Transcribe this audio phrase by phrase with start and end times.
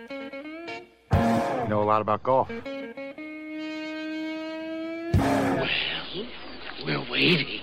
[0.00, 2.48] You know a lot about golf.
[5.14, 5.68] Well,
[6.84, 7.60] We're waiting.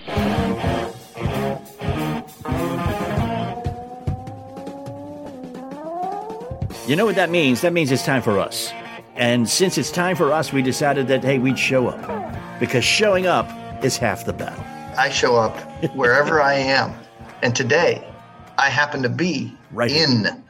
[6.87, 7.61] You know what that means?
[7.61, 8.71] That means it's time for us.
[9.15, 12.59] And since it's time for us, we decided that, hey, we'd show up.
[12.59, 13.49] Because showing up
[13.83, 14.63] is half the battle.
[14.97, 15.57] I show up
[15.95, 16.93] wherever I am.
[17.41, 18.07] And today,
[18.57, 20.43] I happen to be Right in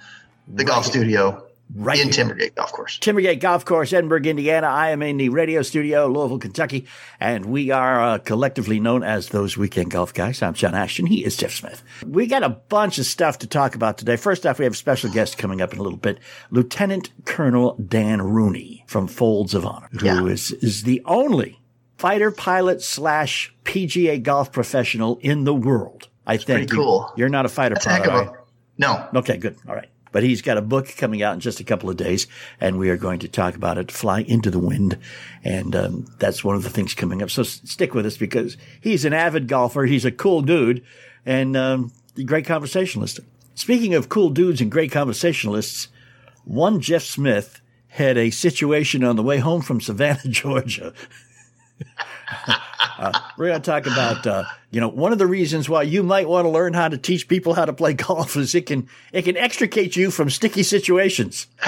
[0.47, 2.09] the golf studio Right in.
[2.09, 2.97] Timbergate Golf Course.
[2.99, 4.67] Timbergate Golf Course, Edinburgh, Indiana.
[4.67, 6.87] I am in the radio studio, Louisville, Kentucky,
[7.19, 10.41] and we are uh, collectively known as those weekend golf guys.
[10.41, 11.05] I'm John Ashton.
[11.07, 11.83] He is Jeff Smith.
[12.05, 14.15] We got a bunch of stuff to talk about today.
[14.15, 16.19] First off, we have a special guest coming up in a little bit,
[16.51, 20.57] Lieutenant Colonel Dan Rooney from Folds of Honor, who is Yeah.
[20.61, 21.59] is the only
[21.97, 26.07] fighter pilot slash PGA golf professional in the world.
[26.25, 27.11] I think pretty cool.
[27.17, 28.31] You, are not a fighter That's pilot.
[28.77, 29.57] No, Okay, good.
[29.67, 29.89] All right.
[30.11, 32.27] But he's got a book coming out in just a couple of days,
[32.59, 34.97] and we are going to talk about it, Fly into the Wind.
[35.43, 37.29] And um, that's one of the things coming up.
[37.29, 39.85] So s- stick with us because he's an avid golfer.
[39.85, 40.83] He's a cool dude
[41.25, 41.91] and um,
[42.25, 43.19] great conversationalist.
[43.55, 45.87] Speaking of cool dudes and great conversationalists,
[46.45, 50.93] one Jeff Smith had a situation on the way home from Savannah, Georgia.
[52.99, 56.01] Uh, we're going to talk about, uh, you know, one of the reasons why you
[56.03, 58.87] might want to learn how to teach people how to play golf is it can
[59.13, 61.47] it can extricate you from sticky situations.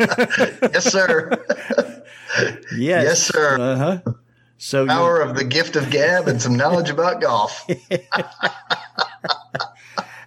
[0.00, 1.30] yes, sir.
[2.76, 3.56] Yes, Yes, sir.
[3.58, 4.12] Uh huh.
[4.58, 7.64] So you- Power of the gift of gab and some knowledge about golf.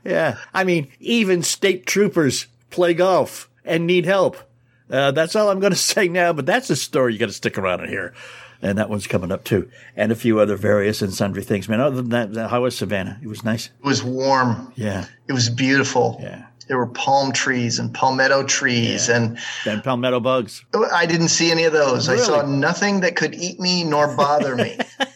[0.03, 4.37] yeah, I mean, even state troopers play golf and need help.
[4.89, 6.33] Uh, that's all I'm going to say now.
[6.33, 8.13] But that's a story you got to stick around and hear.
[8.61, 11.67] And that one's coming up too, and a few other various and sundry things.
[11.67, 13.19] Man, other than that, how was Savannah?
[13.23, 13.65] It was nice.
[13.83, 14.71] It was warm.
[14.75, 16.19] Yeah, It was beautiful.
[16.21, 16.45] yeah.
[16.67, 20.63] There were palm trees and palmetto trees, and And palmetto bugs.
[20.73, 22.07] Oh, I didn't see any of those.
[22.07, 24.77] I saw nothing that could eat me nor bother me.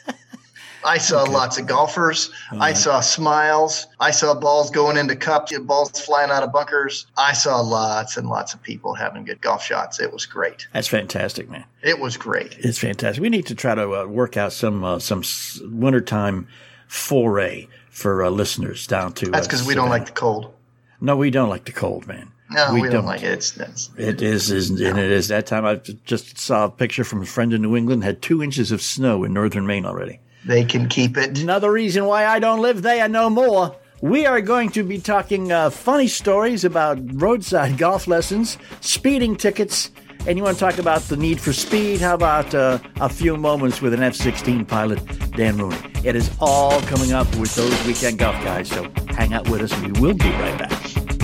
[0.86, 2.32] I saw lots of golfers.
[2.52, 3.88] I saw smiles.
[4.00, 7.08] I saw balls going into cups, balls flying out of bunkers.
[7.18, 10.00] I saw lots and lots of people having good golf shots.
[10.00, 10.68] It was great.
[10.74, 11.66] That's fantastic, man.
[11.82, 12.56] It was great.
[12.60, 13.22] It's fantastic.
[13.22, 15.24] We need to try to uh, work out some uh, some
[15.64, 16.48] wintertime
[16.88, 19.32] foray for uh, listeners down to.
[19.32, 20.54] That's uh, because we don't like the cold.
[21.02, 22.32] No, we don't like the cold, man.
[22.50, 23.06] No, we, don't.
[23.06, 23.32] like it.
[23.32, 25.66] It's, it's It is, is and it is that time.
[25.66, 25.76] I
[26.06, 29.24] just saw a picture from a friend in New England had two inches of snow
[29.24, 30.20] in northern Maine already.
[30.46, 31.40] They can keep it.
[31.40, 33.76] Another reason why I don't live there no more.
[34.02, 39.92] We are going to be talking uh, funny stories about roadside golf lessons, speeding tickets,
[40.28, 42.02] and you want to talk about the need for speed?
[42.02, 45.00] How about uh, a few moments with an F 16 pilot,
[45.32, 45.78] Dan Rooney?
[46.04, 49.80] It is all coming up with those weekend golf guys, so hang out with us
[49.82, 51.15] we will be right back.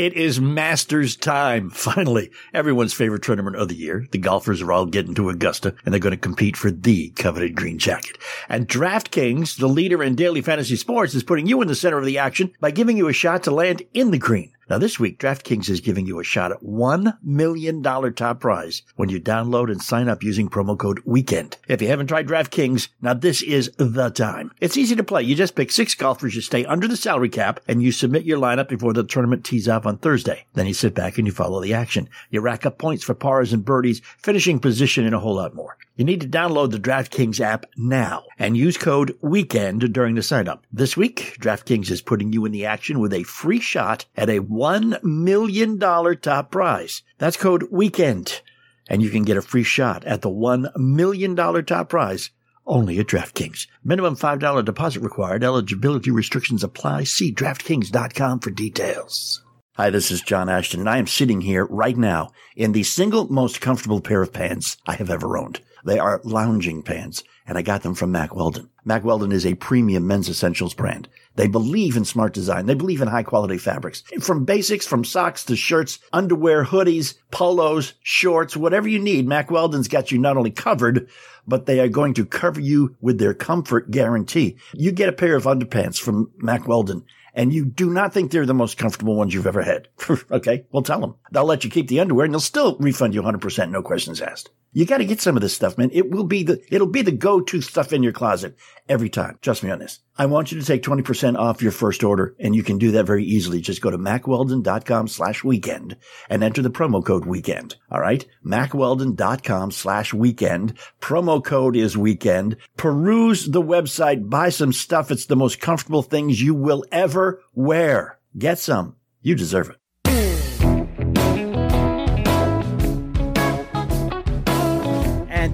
[0.00, 1.68] It is Masters time.
[1.74, 4.06] Finally, everyone's favorite tournament of the year.
[4.12, 7.54] The golfers are all getting to Augusta and they're going to compete for the coveted
[7.54, 8.16] green jacket.
[8.48, 12.06] And DraftKings, the leader in daily fantasy sports, is putting you in the center of
[12.06, 14.50] the action by giving you a shot to land in the green.
[14.70, 19.08] Now this week, DraftKings is giving you a shot at $1 million top prize when
[19.08, 21.56] you download and sign up using promo code WEEKEND.
[21.66, 24.52] If you haven't tried DraftKings, now this is the time.
[24.60, 25.24] It's easy to play.
[25.24, 28.38] You just pick six golfers, you stay under the salary cap, and you submit your
[28.38, 30.46] lineup before the tournament tees off on Thursday.
[30.54, 32.08] Then you sit back and you follow the action.
[32.30, 35.78] You rack up points for pars and birdies, finishing position, and a whole lot more.
[36.00, 40.48] You need to download the DraftKings app now and use code WEEKEND during the sign
[40.48, 40.64] up.
[40.72, 44.40] This week, DraftKings is putting you in the action with a free shot at a
[44.40, 47.02] $1 million top prize.
[47.18, 48.40] That's code WEEKEND.
[48.88, 52.30] And you can get a free shot at the $1 million top prize
[52.64, 53.66] only at DraftKings.
[53.84, 55.44] Minimum $5 deposit required.
[55.44, 57.04] Eligibility restrictions apply.
[57.04, 59.44] See DraftKings.com for details.
[59.74, 63.30] Hi, this is John Ashton, and I am sitting here right now in the single
[63.30, 65.60] most comfortable pair of pants I have ever owned.
[65.84, 68.68] They are lounging pants, and I got them from Mack Weldon.
[68.84, 71.08] Mack Weldon is a premium men's essentials brand.
[71.36, 72.66] They believe in smart design.
[72.66, 74.02] They believe in high quality fabrics.
[74.20, 79.88] From basics, from socks to shirts, underwear, hoodies, polos, shorts, whatever you need, Mack Weldon's
[79.88, 81.08] got you not only covered,
[81.46, 84.56] but they are going to cover you with their comfort guarantee.
[84.74, 87.04] You get a pair of underpants from Mack Weldon
[87.34, 89.88] and you do not think they're the most comfortable ones you've ever had.
[90.30, 91.14] okay, well tell them.
[91.30, 94.50] They'll let you keep the underwear and they'll still refund you 100%, no questions asked.
[94.72, 95.90] You got to get some of this stuff, man.
[95.92, 98.56] It will be the, it'll be the go-to stuff in your closet
[98.90, 99.38] every time.
[99.40, 100.00] Trust me on this.
[100.18, 103.06] I want you to take 20% off your first order and you can do that
[103.06, 103.60] very easily.
[103.60, 105.96] Just go to mackweldon.com slash weekend
[106.28, 107.76] and enter the promo code weekend.
[107.90, 108.26] All right.
[108.44, 110.76] mackweldon.com slash weekend.
[111.00, 112.56] Promo code is weekend.
[112.76, 114.28] Peruse the website.
[114.28, 115.10] Buy some stuff.
[115.10, 118.18] It's the most comfortable things you will ever wear.
[118.36, 118.96] Get some.
[119.22, 119.76] You deserve it.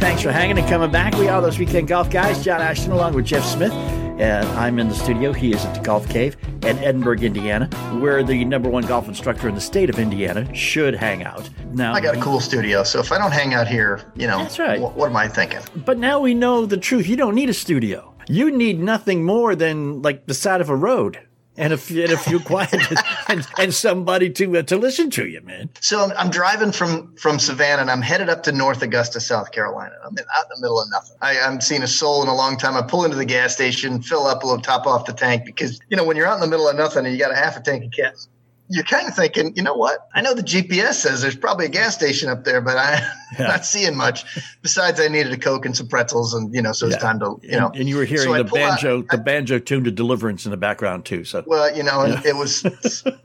[0.06, 1.12] Thanks for hanging and coming back.
[1.14, 2.44] We are those weekend golf guys.
[2.44, 3.72] John Ashton along with Jeff Smith.
[3.72, 5.32] And I'm in the studio.
[5.32, 7.66] He is at the Golf Cave in Edinburgh, Indiana,
[7.98, 11.50] where the number one golf instructor in the state of Indiana should hang out.
[11.72, 14.38] Now I got a cool studio, so if I don't hang out here, you know,
[14.38, 14.78] That's right.
[14.80, 15.58] wh- what am I thinking?
[15.84, 17.08] But now we know the truth.
[17.08, 18.14] You don't need a studio.
[18.28, 21.18] You need nothing more than like the side of a road
[21.56, 22.74] and a few, and a few quiet
[23.28, 25.68] and, and somebody to uh, to listen to you, man.
[25.80, 29.52] So I'm, I'm driving from from Savannah and I'm headed up to North Augusta, South
[29.52, 29.94] Carolina.
[30.04, 31.16] I'm in, out in the middle of nothing.
[31.20, 32.76] I haven't seen a soul in a long time.
[32.76, 35.80] I pull into the gas station, fill up a little, top off the tank because
[35.88, 37.56] you know when you're out in the middle of nothing and you got a half
[37.56, 38.28] a tank of gas,
[38.68, 40.08] you're kind of thinking, you know what?
[40.14, 43.02] I know the GPS says there's probably a gas station up there, but I'm
[43.38, 43.46] Yeah.
[43.48, 44.24] not seeing much.
[44.62, 47.00] Besides, I needed a coke and some pretzels, and you know, so it's Yeah.
[47.00, 47.66] time to you know.
[47.68, 50.44] and, and you were hearing So the pull out- banjo, the banjo tune to Deliverance
[50.44, 51.24] in the background too.
[51.24, 52.64] So Well, you know, and it was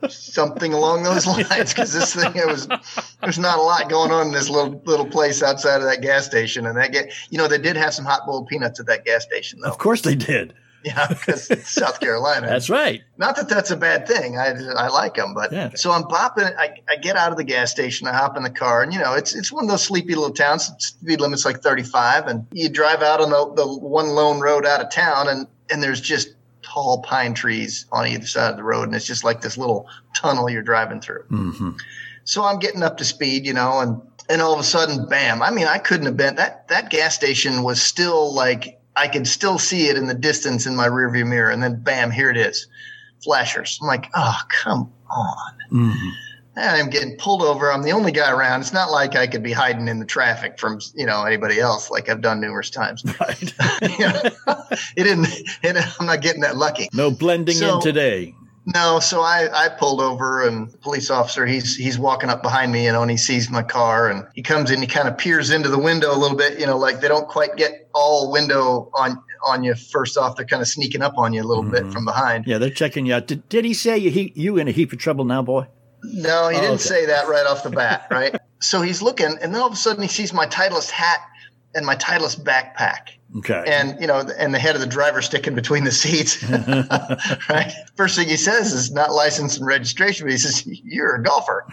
[0.10, 2.68] something along those lines because this thing, it was,
[3.22, 6.26] there's not a lot going on in this little little place outside of that gas
[6.26, 6.66] station.
[6.66, 9.24] And that get, you know, they did have some hot boiled peanuts at that gas
[9.24, 9.70] station, though.
[9.70, 10.54] of course they did.
[10.86, 12.48] Yeah, because it's South Carolina.
[12.48, 13.01] That's right.
[13.18, 14.38] not that that's a bad thing.
[14.39, 15.69] I I like them, but Yeah.
[15.75, 16.45] so I'm popping.
[16.57, 18.07] I, I get out of the gas station.
[18.07, 20.33] I hop in the car, and you know, it's it's one of those sleepy little
[20.33, 20.72] towns.
[20.80, 24.81] Speed limit's like 35, and you drive out on the the one lone road out
[24.81, 26.30] of town, and and there's just
[26.63, 29.88] tall pine trees on either side of the road, and it's just like this little
[30.16, 31.24] tunnel you're driving through.
[31.30, 31.72] hmm
[32.24, 35.44] So I'm getting up to speed, you know, and and all of a sudden, bam!
[35.44, 39.28] I mean, I couldn't have been that that gas station was still like I could
[39.28, 42.38] still see it in the distance in my rearview mirror, and then bam, here it
[42.38, 42.68] is,
[43.24, 43.80] flashers.
[43.82, 45.54] I'm like, oh, come on!
[45.70, 46.10] hmm
[46.56, 47.72] And I'm getting pulled over.
[47.72, 48.62] I'm the only guy around.
[48.62, 51.90] It's not like I could be hiding in the traffic from you know anybody else,
[51.90, 53.04] like I've done numerous times.
[53.20, 53.54] Right.
[54.00, 54.22] You know,
[54.96, 55.28] it didn't.
[55.64, 56.90] It, I'm not getting that lucky.
[56.94, 58.36] No blending So- in today.
[58.66, 62.72] No, so I, I pulled over and the police officer he's he's walking up behind
[62.72, 65.18] me, you know, and he sees my car and he comes in, he kind of
[65.18, 68.31] peers into the window a little bit, you know, like they don't quite get all
[68.31, 70.36] window on on you first off.
[70.36, 71.72] They're kind of sneaking up on you a little Mhm.
[71.72, 72.46] bit from behind.
[72.46, 73.25] Yeah, they're checking you out.
[73.25, 75.66] Did, did he say you, he, you in a heap of trouble now, boy?
[76.04, 76.84] No, he Oh, didn't okay.
[76.84, 78.36] say that right off the bat, right?
[78.62, 81.19] so he's looking, and then all of a sudden he sees my Titleist hat
[81.74, 83.18] and my Titleist backpack.
[83.38, 83.63] Okay.
[83.66, 86.44] and you know, and the head of the driver sticking between the seats.
[87.50, 87.72] right.
[87.95, 91.66] First thing he says is not license and registration, but he says, "You're a golfer."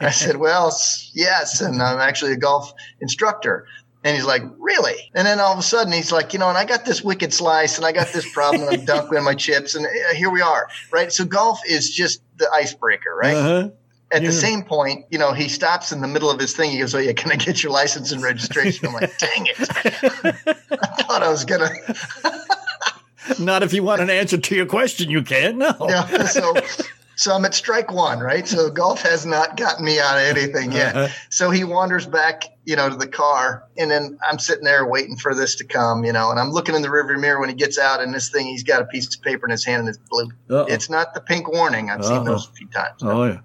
[0.00, 0.76] I said, "Well,
[1.12, 3.66] yes, and I'm actually a golf instructor."
[4.02, 6.58] And he's like, "Really?" And then all of a sudden he's like, "You know, and
[6.58, 9.76] I got this wicked slice, and I got this problem, and I'm dunking my chips,
[9.76, 11.12] and uh, here we are." Right.
[11.12, 13.36] So golf is just the icebreaker, right?
[13.36, 13.70] Uh-huh.
[14.14, 14.28] At Yeah.
[14.28, 16.70] the same point, you know, he stops in the middle of his thing.
[16.70, 19.56] He goes, "Oh yeah, can I get your license and registration?" I'm like, "Dang it!"
[20.70, 21.68] I thought I was gonna.
[23.38, 25.56] Not if you want an answer to your question, you can't.
[25.56, 25.74] No.
[25.88, 26.54] Yeah, so
[27.16, 28.46] so I'm at strike one, right?
[28.46, 30.94] So golf has not gotten me out of anything yet.
[30.96, 31.14] Uh-huh.
[31.30, 35.16] So he wanders back, you know, to the car, and then I'm sitting there waiting
[35.16, 37.54] for this to come, you know, and I'm looking in the rearview mirror when he
[37.54, 39.88] gets out, and this thing, he's got a piece of paper in his hand, and
[39.88, 40.26] it's blue.
[40.50, 40.66] Uh-oh.
[40.68, 41.90] It's not the pink warning.
[41.90, 42.24] I've seen Uh-oh.
[42.24, 43.00] those a few times.
[43.02, 43.38] Oh, yeah.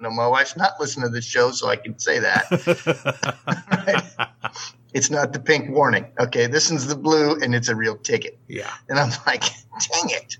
[0.00, 2.44] Know my wife's not listening to this show, so I can say that.
[3.70, 4.28] Right?
[4.94, 6.06] It's not the pink warning.
[6.18, 8.38] Okay, this one's the blue, and it's a real ticket.
[8.48, 8.72] yeah.
[8.88, 10.36] And I'm like, dang it.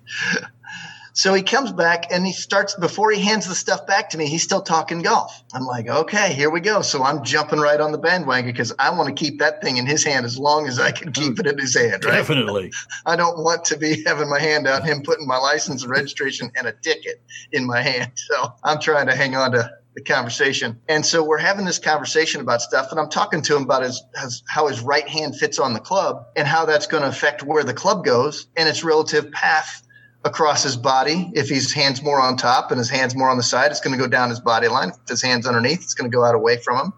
[1.18, 4.28] So he comes back and he starts, before he hands the stuff back to me,
[4.28, 5.42] he's still talking golf.
[5.52, 6.80] I'm like, okay, here we go.
[6.80, 9.86] So I'm jumping right on the bandwagon because I want to keep that thing in
[9.86, 12.18] his hand as long as I can keep oh, it in his hand, right?
[12.18, 12.70] Definitely.
[13.06, 16.52] I don't want to be having my hand out, him putting my license and registration
[16.54, 17.20] and a ticket
[17.50, 18.12] in my hand.
[18.28, 20.78] So I'm trying to hang on to the conversation.
[20.88, 24.02] And so we're having this conversation about stuff, and I'm talking to him about his,
[24.22, 27.42] his how his right hand fits on the club and how that's going to affect
[27.42, 29.82] where the club goes and its relative path
[30.24, 31.30] across his body.
[31.34, 33.96] If his hands more on top and his hands more on the side, it's going
[33.96, 34.90] to go down his body line.
[34.90, 36.92] If his hands underneath, it's going to go out away from him.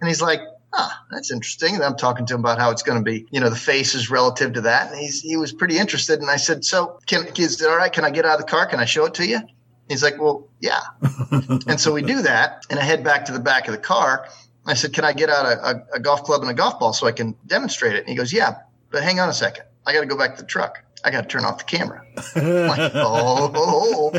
[0.00, 0.40] And he's like,
[0.72, 1.74] ah, that's interesting.
[1.74, 3.94] And I'm talking to him about how it's going to be, you know, the face
[3.94, 4.90] is relative to that.
[4.90, 6.20] And he's, he was pretty interested.
[6.20, 7.92] And I said, so can, is it all right?
[7.92, 8.66] Can I get out of the car?
[8.66, 9.40] Can I show it to you?
[9.88, 10.80] He's like, well, yeah.
[11.66, 12.64] and so we do that.
[12.70, 14.28] And I head back to the back of the car.
[14.66, 16.92] I said, can I get out a, a, a golf club and a golf ball
[16.92, 18.00] so I can demonstrate it?
[18.00, 18.58] And he goes, yeah,
[18.90, 19.64] but hang on a second.
[19.86, 20.84] I got to go back to the truck.
[21.02, 22.04] I got to turn off the camera.
[22.36, 24.12] Like, oh,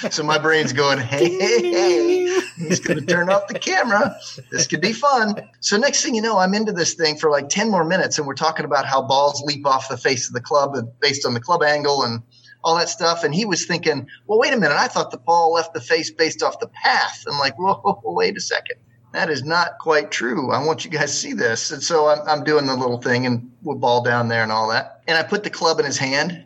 [0.10, 4.16] so my brain's going, hey, hey, hey, he's going to turn off the camera.
[4.50, 5.36] This could be fun.
[5.60, 8.26] So next thing you know, I'm into this thing for like 10 more minutes, and
[8.26, 11.40] we're talking about how balls leap off the face of the club based on the
[11.40, 12.22] club angle and
[12.64, 13.22] all that stuff.
[13.22, 14.76] And he was thinking, well, wait a minute.
[14.76, 17.24] I thought the ball left the face based off the path.
[17.28, 18.76] I'm like, whoa, whoa, whoa, wait a second.
[19.16, 20.52] That is not quite true.
[20.52, 21.70] I want you guys to see this.
[21.70, 24.68] And so I'm, I'm doing the little thing and with ball down there and all
[24.68, 25.00] that.
[25.08, 26.44] And I put the club in his hand.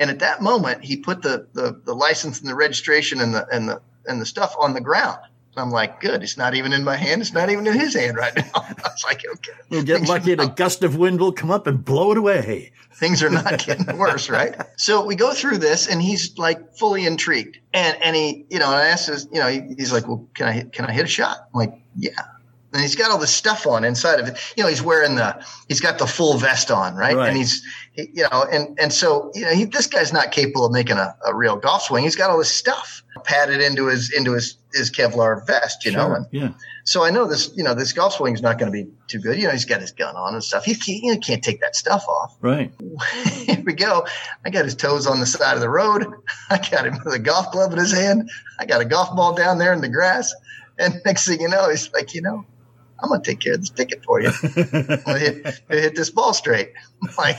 [0.00, 3.46] And at that moment, he put the, the, the license and the registration and the,
[3.52, 5.20] and the and the stuff on the ground.
[5.56, 6.22] I'm like, good.
[6.22, 7.20] It's not even in my hand.
[7.20, 8.44] It's not even in his hand right now.
[8.54, 9.52] I was like, okay.
[9.68, 12.72] We'll get lucky and a gust of wind will come up and blow it away.
[12.94, 14.54] things are not getting worse, right?
[14.76, 18.66] So we go through this, and he's like fully intrigued, and and he, you know,
[18.66, 20.92] and I asked, his, you know, he, he's like, well, can I hit- can I
[20.92, 21.48] hit a shot?
[21.52, 22.10] I'm like, yeah.
[22.72, 24.38] And he's got all this stuff on inside of it.
[24.56, 27.14] You know, he's wearing the, he's got the full vest on, right?
[27.14, 27.28] Right.
[27.28, 27.62] And he's,
[27.92, 30.96] he, you know, and and so you know, he, this guy's not capable of making
[30.96, 32.04] a, a real golf swing.
[32.04, 36.14] He's got all this stuff padded into his into his his Kevlar vest, you know.
[36.14, 36.52] And yeah.
[36.84, 39.18] so I know this, you know, this golf swing is not going to be too
[39.18, 39.38] good.
[39.38, 40.64] You know, he's got his gun on and stuff.
[40.64, 42.36] He can't, you know, can't take that stuff off.
[42.40, 42.72] Right.
[43.24, 44.06] Here we go.
[44.44, 46.06] I got his toes on the side of the road.
[46.50, 48.30] I got him with a golf club in his hand.
[48.58, 50.32] I got a golf ball down there in the grass.
[50.78, 52.46] And next thing you know, he's like, you know,
[53.02, 54.30] I'm gonna take care of this ticket for you.
[55.06, 56.72] Hit, hit this ball straight.
[57.18, 57.38] Like,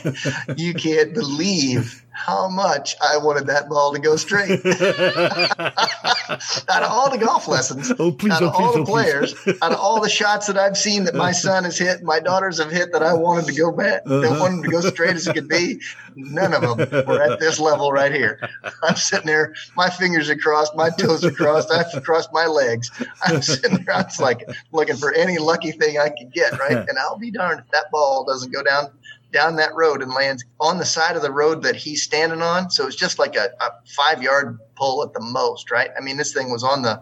[0.58, 4.64] you can't believe how much I wanted that ball to go straight.
[4.66, 8.86] out of all the golf lessons, Oh, please, out oh, of all please, the oh,
[8.86, 12.20] players, out of all the shots that I've seen that my son has hit, my
[12.20, 14.40] daughters have hit that I wanted to go back, that Uh-huh.
[14.40, 15.82] wanted to go straight as it could be,
[16.16, 18.40] none of them were at this level right here.
[18.84, 22.92] I'm sitting there, my fingers are crossed, my toes are crossed, I've crossed my legs.
[23.24, 26.78] I'm sitting there, I was like looking for any lucky thing I could get, right?
[26.78, 28.92] And I'll be darned if that ball doesn't go down
[29.34, 32.70] down that road and lands on the side of the road that he's standing on.
[32.70, 35.90] So it's just like a, a five yard pull at the most, right?
[35.98, 37.02] I mean, this thing was on the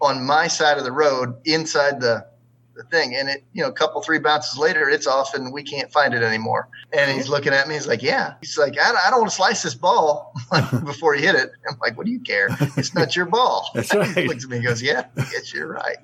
[0.00, 2.26] on my side of the road inside the
[2.74, 3.14] the thing.
[3.14, 6.14] And it you know a couple three bounces later it's off and we can't find
[6.14, 6.68] it anymore.
[6.92, 7.74] And he's looking at me.
[7.74, 8.34] He's like yeah.
[8.40, 10.34] He's like i, I don't want to slice this ball.
[10.84, 11.50] Before he hit it.
[11.68, 12.48] I'm like what do you care?
[12.76, 13.70] It's not your ball.
[13.74, 15.96] That's he looks at me and goes yeah yes you're right.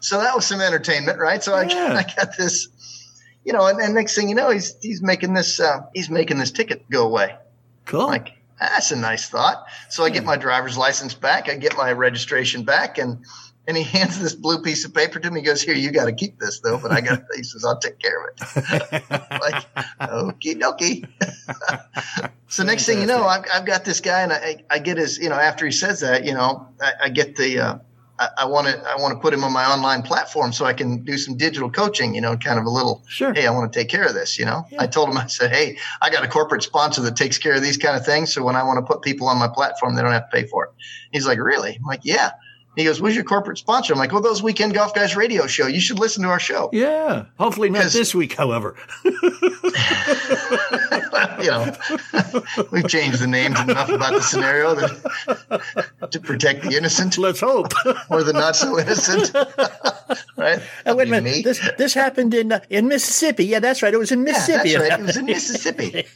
[0.00, 1.42] So that was some entertainment right?
[1.42, 1.94] So I, Yeah.
[1.94, 2.68] I got this
[3.44, 6.38] you know and, and next thing you know he's he's making this uh, he's making
[6.38, 7.36] this ticket go away
[7.86, 8.06] Cool.
[8.06, 9.66] like that's a nice thought.
[9.90, 13.24] So I get my driver's license back, I get my registration back, and
[13.66, 15.40] and he hands this blue piece of paper to me.
[15.40, 17.78] He goes, "Here, you got to keep this though." But I got, he says, "I'll
[17.78, 21.08] take care of it." like, okie dokie.
[22.48, 25.18] so next thing you know, I've, I've got this guy, and I, I get his,
[25.18, 27.58] you know, after he says that, you know, I, I get the.
[27.58, 27.78] Uh,
[28.38, 31.04] I want to I want to put him on my online platform so I can
[31.04, 33.32] do some digital coaching, you know, kind of a little Sure.
[33.32, 34.64] hey, I want to take care of this, you know.
[34.78, 37.62] I told him I said, "Hey, I got a corporate sponsor that takes care of
[37.62, 40.02] these kind of things, so when I want to put people on my platform, they
[40.02, 40.70] don't have to pay for it."
[41.12, 42.30] He's like, "Really?" I'm like, "Yeah."
[42.76, 45.66] He goes, "Who's your corporate sponsor?" I'm like, "Well, those Weekend Golf Guys radio show.
[45.66, 47.26] You should listen to our show." Yeah.
[47.38, 48.76] Hopefully not this week, however.
[51.40, 51.72] you know,
[52.70, 57.72] we've changed the names enough about the scenario that, to protect the innocent Let's hope.
[58.10, 59.32] or the not so innocent,
[60.36, 60.60] right?
[60.86, 61.24] Oh, wait a minute.
[61.24, 61.42] me.
[61.42, 63.46] This this happened in uh, in Mississippi.
[63.46, 63.94] Yeah, that's right.
[63.94, 64.72] It was in yeah, Mississippi.
[64.72, 65.00] that's right.
[65.00, 66.06] It was in Mississippi.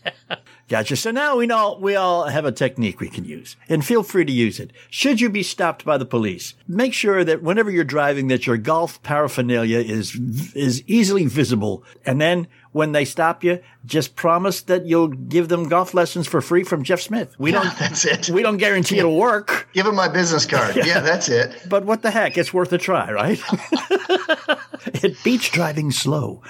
[0.69, 0.97] Gotcha.
[0.97, 4.27] So now we know we all have a technique we can use, and feel free
[4.27, 4.71] to use it.
[4.91, 8.59] Should you be stopped by the police, make sure that whenever you're driving, that your
[8.59, 10.15] golf paraphernalia is
[10.55, 15.71] is easily visible, and then when they stop you, just promise that you'll give them
[15.71, 17.35] golf lessons for free from Jeff Smith.
[17.39, 18.29] We Yeah, don't that's it.
[18.29, 20.77] we don't guarantee it'll work, Give him my business card.
[20.85, 21.63] Yeah, that's it.
[21.71, 22.37] but what the heck?
[22.37, 23.41] It's worth a try, right?
[25.03, 26.43] it beats driving slow.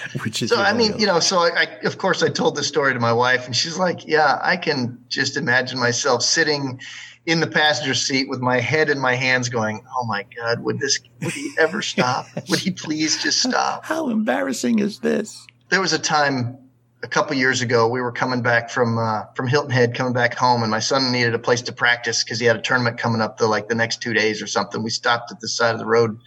[0.22, 2.68] Which is So I mean, you know, so I, I of course I told this
[2.68, 6.80] story to my wife, and she's like, "Yeah, I can just imagine myself sitting
[7.26, 10.78] in the passenger seat with my head in my hands, going, "Oh my God, would
[10.78, 12.26] this would he ever stop?
[12.48, 15.46] would he please just stop?" How embarrassing is this?
[15.68, 16.58] There was a time
[17.02, 20.34] a couple years ago we were coming back from uh, from Hilton Head, coming back
[20.34, 23.20] home, and my son needed a place to practice because he had a tournament coming
[23.20, 24.82] up the like the next two days or something.
[24.82, 26.18] We stopped at the side of the road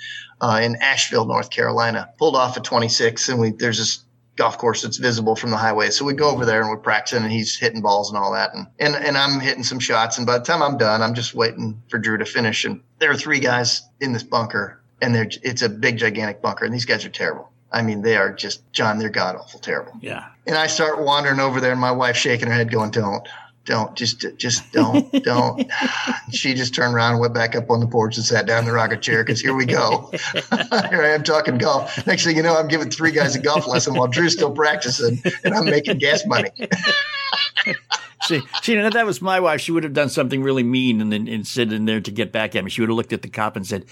[0.41, 4.03] uh, in Asheville, North Carolina, pulled off at 26, and we there's this
[4.35, 5.89] golf course that's visible from the highway.
[5.89, 8.53] So we go over there and we're practicing, and he's hitting balls and all that,
[8.53, 10.17] and and and I'm hitting some shots.
[10.17, 12.65] And by the time I'm done, I'm just waiting for Drew to finish.
[12.65, 16.65] And there are three guys in this bunker, and they're it's a big gigantic bunker,
[16.65, 17.51] and these guys are terrible.
[17.71, 18.97] I mean, they are just John.
[18.97, 19.93] They're god awful terrible.
[20.01, 20.25] Yeah.
[20.47, 23.27] And I start wandering over there, and my wife shaking her head, going, "Don't,
[23.69, 25.71] don't, just, just don't, don't."
[26.31, 28.65] she just turned around and went back up on the porch and sat down in
[28.65, 30.09] the rocket chair because here we go.
[30.13, 32.05] here I am talking golf.
[32.07, 35.21] Next thing you know, I'm giving three guys a golf lesson while Drew's still practicing,
[35.43, 36.49] and I'm making gas money.
[38.23, 41.11] See, see, if that was my wife, she would have done something really mean and
[41.11, 42.69] then and sit in there to get back at me.
[42.69, 43.85] She would have looked at the cop and said,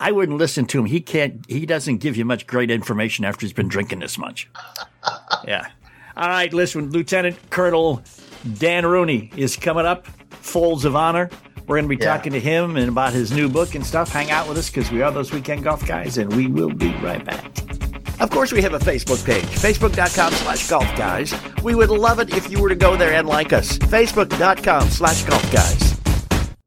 [0.00, 0.86] "I wouldn't listen to him.
[0.86, 1.44] He can't.
[1.48, 4.48] He doesn't give you much great information after he's been drinking this much."
[5.46, 5.68] yeah.
[6.16, 8.02] All right, listen, Lieutenant Colonel
[8.58, 10.06] Dan Rooney is coming up.
[10.30, 11.30] Folds of Honor.
[11.66, 12.14] We're going to be Yeah.
[12.14, 14.10] talking to him and about his new book and stuff.
[14.12, 16.92] Hang out with us because we are those weekend golf guys, and we will be
[17.02, 17.42] right back.
[18.20, 21.34] Of course, we have a Facebook page, facebook.com slash golf guys.
[21.62, 23.78] We would love it if you were to go there and like us.
[23.78, 25.93] Facebook.com slash golf guys.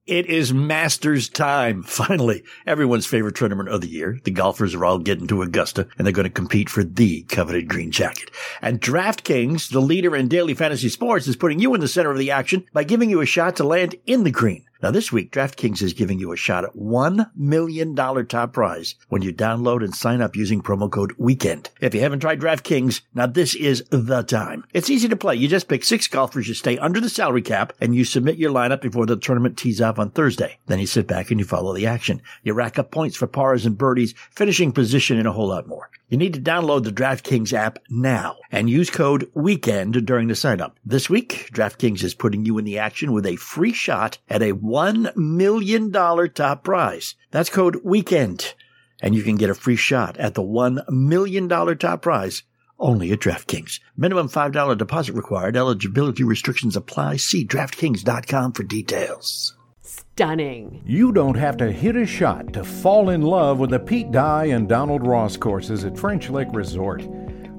[0.07, 1.83] It is Masters time.
[1.83, 4.17] Finally, everyone's favorite tournament of the year.
[4.23, 7.67] The golfers are all getting to Augusta and they're going to compete for the coveted
[7.67, 8.31] green jacket.
[8.61, 12.19] And DraftKings, the leader in daily fantasy sports, is putting you in the center of
[12.19, 14.63] the action by giving you a shot to land in the green.
[14.81, 19.23] Now this week, DraftKings is giving you a shot at $1 million top prize when
[19.23, 21.69] you download and sign up using promo code WEEKEND.
[21.81, 24.65] If you haven't tried DraftKings, now this is the time.
[24.73, 25.35] It's easy to play.
[25.35, 28.51] You just pick six golfers, you stay under the salary cap, and you submit your
[28.51, 30.59] lineup before the tournament tees off on Thursday.
[30.67, 32.21] Then you sit back and you follow the action.
[32.43, 35.89] You rack up points for pars and birdies, finishing position, and a whole lot more.
[36.09, 40.61] You need to download the DraftKings app now and use code WEEKEND during the sign
[40.61, 40.79] up.
[40.85, 44.53] This week, DraftKings is putting you in the action with a free shot at a
[44.53, 47.15] $1 million top prize.
[47.31, 48.53] That's code WEEKEND.
[49.01, 52.43] And you can get a free shot at the $1 million top prize
[52.79, 53.81] only at DraftKings.
[53.97, 55.57] Minimum $5 deposit required.
[55.57, 57.17] Eligibility restrictions apply.
[57.17, 59.56] See DraftKings.com for details.
[59.87, 60.83] Stunning.
[60.85, 64.47] You don't have to hit a shot to fall in love with the Pete Dye
[64.47, 67.07] and Donald Ross courses at French Lick Resort.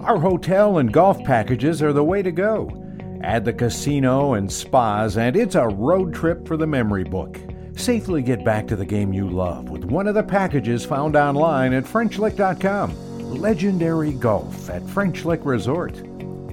[0.00, 2.84] Our hotel and golf packages are the way to go.
[3.22, 7.40] Add the casino and spas, and it's a road trip for the memory book.
[7.74, 11.72] Safely get back to the game you love with one of the packages found online
[11.72, 13.40] at FrenchLick.com.
[13.40, 16.02] Legendary golf at French Lick Resort.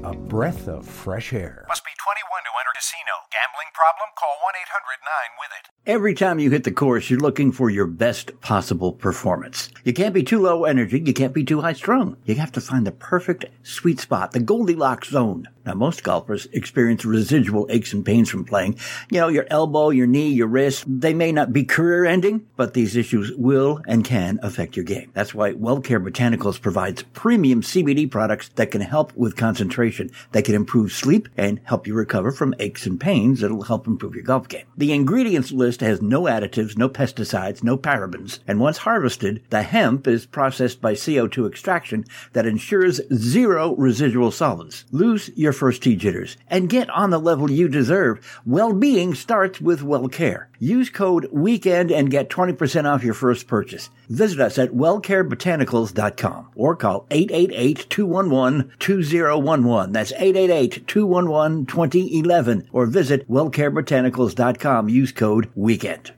[0.06, 1.66] A breath of fresh air.
[1.68, 3.26] Must be 21 to enter casino.
[3.32, 4.10] Gambling problem?
[4.16, 5.92] Call 1 800 9 with it.
[5.92, 9.72] Every time you hit the course, you're looking for your best possible performance.
[9.84, 11.02] You can't be too low energy.
[11.04, 12.18] You can't be too high strung.
[12.24, 15.48] You have to find the perfect sweet spot, the Goldilocks zone.
[15.66, 18.78] Now, most golfers experience residual aches and pains from playing.
[19.10, 22.74] You know, your elbow, your knee, your wrist, they may not be career ending, but
[22.74, 25.10] these issues will and can affect your game.
[25.14, 30.54] That's why WellCare Botanicals provides premium CBD products that can help with concentration, that can
[30.54, 34.48] improve sleep and help you recover from aches and pains that'll help improve your golf
[34.48, 34.66] game.
[34.78, 40.08] The ingredients list has no additives, no pesticides, no parabens, and once harvested, the hemp
[40.08, 44.86] is processed by CO2 extraction that ensures zero residual solvents.
[44.92, 48.42] Lose your first tee jitters and get on the level you deserve.
[48.46, 50.50] Well-being starts with well-care.
[50.60, 53.90] Use code WEEKEND and get 20% off your first purchase.
[54.10, 59.94] Visit us at wellcarebotanicals.com or call 888-211-2011.
[59.94, 64.90] That's 888-211-2011 or visit wellcarebotanicals.com.
[64.90, 66.12] Use code WEEKEND.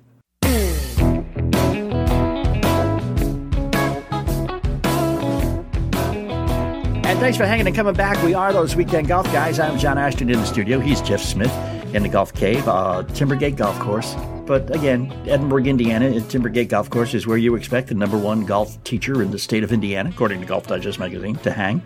[7.20, 8.22] Thanks for hanging and coming back.
[8.24, 9.60] We are those weekend golf guys.
[9.60, 10.80] I'm John Ashton in the studio.
[10.80, 11.52] He's Jeff Smith
[11.96, 14.14] in the Golf Cave, uh, Timbergate Golf Course.
[14.46, 18.46] But again, Edinburgh, Indiana, at Timbergate Golf Course is where you expect the number one
[18.46, 21.82] golf teacher in the state of Indiana, according to Golf Digest magazine, to hang.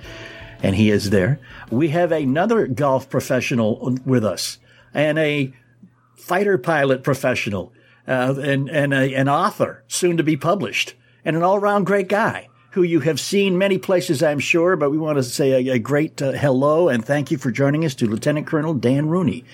[0.61, 1.39] And he is there.
[1.69, 4.59] We have another golf professional with us
[4.93, 5.53] and a
[6.15, 7.71] fighter pilot professional
[8.05, 12.09] uh, and, and a, an author soon to be published and an all around great
[12.09, 15.75] guy who you have seen many places, I'm sure, but we want to say a,
[15.75, 19.45] a great uh, hello and thank you for joining us to Lieutenant Colonel Dan Rooney.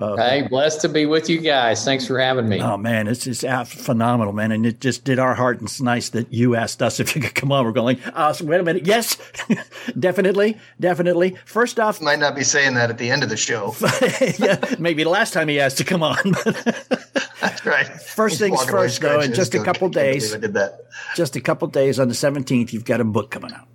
[0.00, 1.84] Uh, hey, blessed to be with you guys.
[1.84, 2.58] Thanks for having me.
[2.58, 5.58] Oh man, it's just phenomenal, man, and it just did our heart.
[5.58, 7.66] And it's nice that you asked us if you could come on.
[7.66, 8.00] We're going.
[8.14, 8.86] Uh, so wait a minute.
[8.86, 9.18] Yes,
[9.98, 11.36] definitely, definitely.
[11.44, 13.74] First off, might not be saying that at the end of the show.
[14.38, 16.16] yeah, maybe the last time he asked to come on.
[17.42, 17.86] That's right.
[17.86, 19.20] First things first, though.
[19.20, 20.80] In just a couple days, I did that.
[21.14, 23.68] Just a couple days on the seventeenth, you've got a book coming out,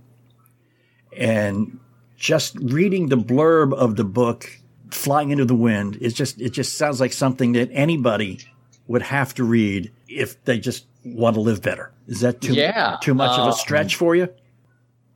[1.16, 1.80] and
[2.18, 4.50] just reading the blurb of the book
[4.96, 8.40] flying into the wind is just it just sounds like something that anybody
[8.88, 11.92] would have to read if they just want to live better.
[12.08, 14.30] Is that too yeah, too much of a stretch for you?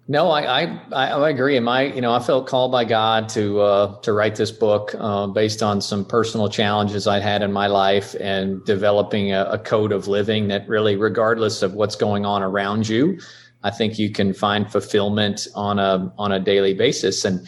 [0.07, 1.55] No, I, I I agree.
[1.55, 4.95] And my you know I felt called by God to uh, to write this book
[4.97, 9.59] uh, based on some personal challenges I had in my life and developing a, a
[9.59, 13.19] code of living that really, regardless of what's going on around you,
[13.61, 17.47] I think you can find fulfillment on a on a daily basis and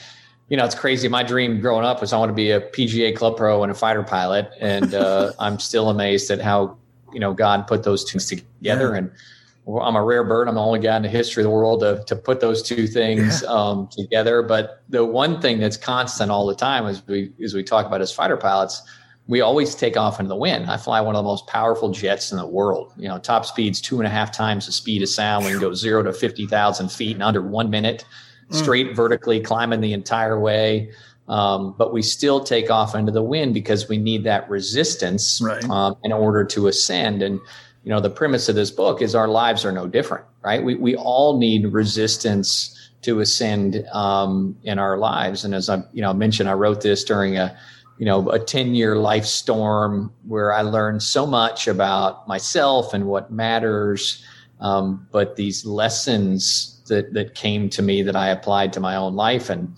[0.51, 1.07] you know, it's crazy.
[1.07, 3.75] My dream growing up was I want to be a PGA club pro and a
[3.75, 4.51] fighter pilot.
[4.59, 6.77] And uh, I'm still amazed at how,
[7.13, 8.91] you know, God put those two together.
[8.91, 8.97] Yeah.
[8.97, 9.11] And
[9.81, 10.49] I'm a rare bird.
[10.49, 12.85] I'm the only guy in the history of the world to, to put those two
[12.85, 13.49] things yeah.
[13.49, 14.43] um, together.
[14.43, 18.01] But the one thing that's constant all the time is we, as we talk about
[18.01, 18.81] as fighter pilots,
[19.27, 20.69] we always take off into the wind.
[20.69, 22.91] I fly one of the most powerful jets in the world.
[22.97, 25.45] You know, top speed's two and a half times the speed of sound.
[25.45, 28.03] We can go zero to 50,000 feet in under one minute.
[28.51, 28.55] Mm.
[28.55, 30.91] straight vertically, climbing the entire way.
[31.27, 35.63] Um, but we still take off into the wind because we need that resistance right.
[35.69, 37.21] um, in order to ascend.
[37.21, 37.39] And
[37.83, 40.63] you know, the premise of this book is our lives are no different, right?
[40.63, 45.43] We, we all need resistance to ascend um, in our lives.
[45.45, 47.57] And as I, you know, mentioned, I wrote this during a,
[47.97, 53.05] you know, a 10 year life storm where I learned so much about myself and
[53.07, 54.23] what matters.
[54.59, 59.15] Um, but these lessons that, that came to me that I applied to my own
[59.15, 59.49] life.
[59.49, 59.73] And,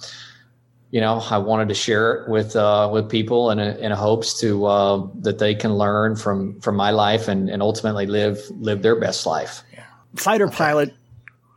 [0.91, 3.95] you know, I wanted to share it with, uh, with people in, a, in a
[3.95, 8.41] hopes to, uh, that they can learn from, from my life and, and ultimately live,
[8.49, 9.63] live their best life.
[10.15, 10.93] Fighter pilot,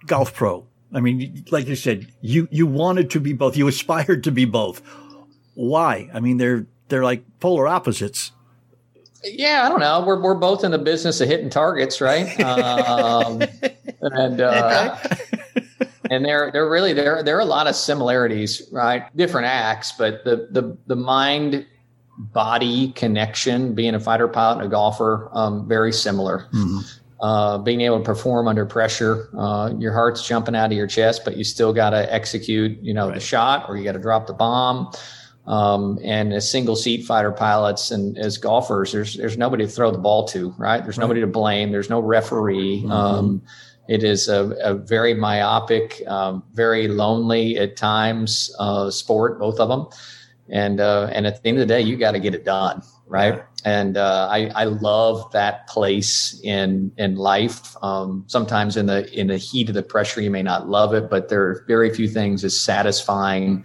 [0.07, 0.65] golf pro.
[0.93, 3.57] I mean, like you said, you, you wanted to be both.
[3.57, 4.81] You aspired to be both.
[5.55, 6.09] Why?
[6.15, 8.31] I mean, they're, they're like polar opposites.
[9.25, 10.05] Yeah, I don't know.
[10.07, 12.27] We're we're both in the business of hitting targets, right?
[12.47, 13.43] Um,
[14.01, 14.97] and uh,
[16.11, 19.15] and there there really there there are a lot of similarities, right?
[19.17, 21.67] Different acts, but the the the mind
[22.19, 26.49] body connection, being a fighter pilot and a golfer, um, very similar.
[26.53, 26.79] Mm-hmm.
[27.21, 31.23] Uh, being able to perform under pressure, uh, your heart's jumping out of your chest,
[31.25, 33.15] but you still got to execute, you know, right.
[33.15, 34.93] the shot, or you got to drop the bomb.
[35.47, 39.91] Um, and as single seat fighter pilots and as golfers, there's there's nobody to throw
[39.91, 40.83] the ball to, right?
[40.83, 41.05] There's right.
[41.05, 41.71] nobody to blame.
[41.71, 42.83] There's no referee.
[42.83, 42.93] Mm-hmm.
[42.93, 43.43] Um,
[43.89, 49.69] it is a, a very myopic, um, very lonely at times uh, sport, both of
[49.69, 49.87] them.
[50.49, 52.83] And uh, and at the end of the day, you got to get it done,
[53.09, 53.43] right?
[53.65, 57.77] And uh, I, I love that place in in life.
[57.83, 61.11] Um, sometimes in the in the heat of the pressure, you may not love it,
[61.11, 63.65] but there are very few things as satisfying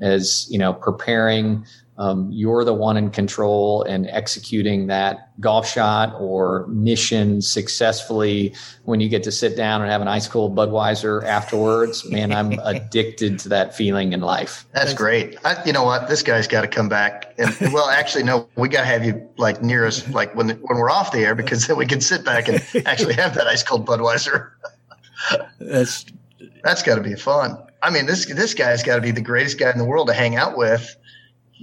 [0.00, 1.66] as you know preparing
[2.00, 9.00] um, you're the one in control and executing that golf shot or mission successfully when
[9.00, 12.04] you get to sit down and have an ice cold budweiser afterwards.
[12.10, 14.66] Man i'm addicted to that feeling in life.
[14.72, 15.36] That's great.
[15.44, 16.08] I, you know what?
[16.08, 19.28] This guy's got to come back and well actually no we got to have you
[19.36, 22.24] like near us like when when we're off the air because then we can sit
[22.24, 24.52] back and actually have that ice cold budweiser.
[25.58, 26.06] That's
[26.64, 27.58] that's got to be fun.
[27.82, 30.14] I mean, this this guy's got to be the greatest guy in the world to
[30.14, 30.96] hang out with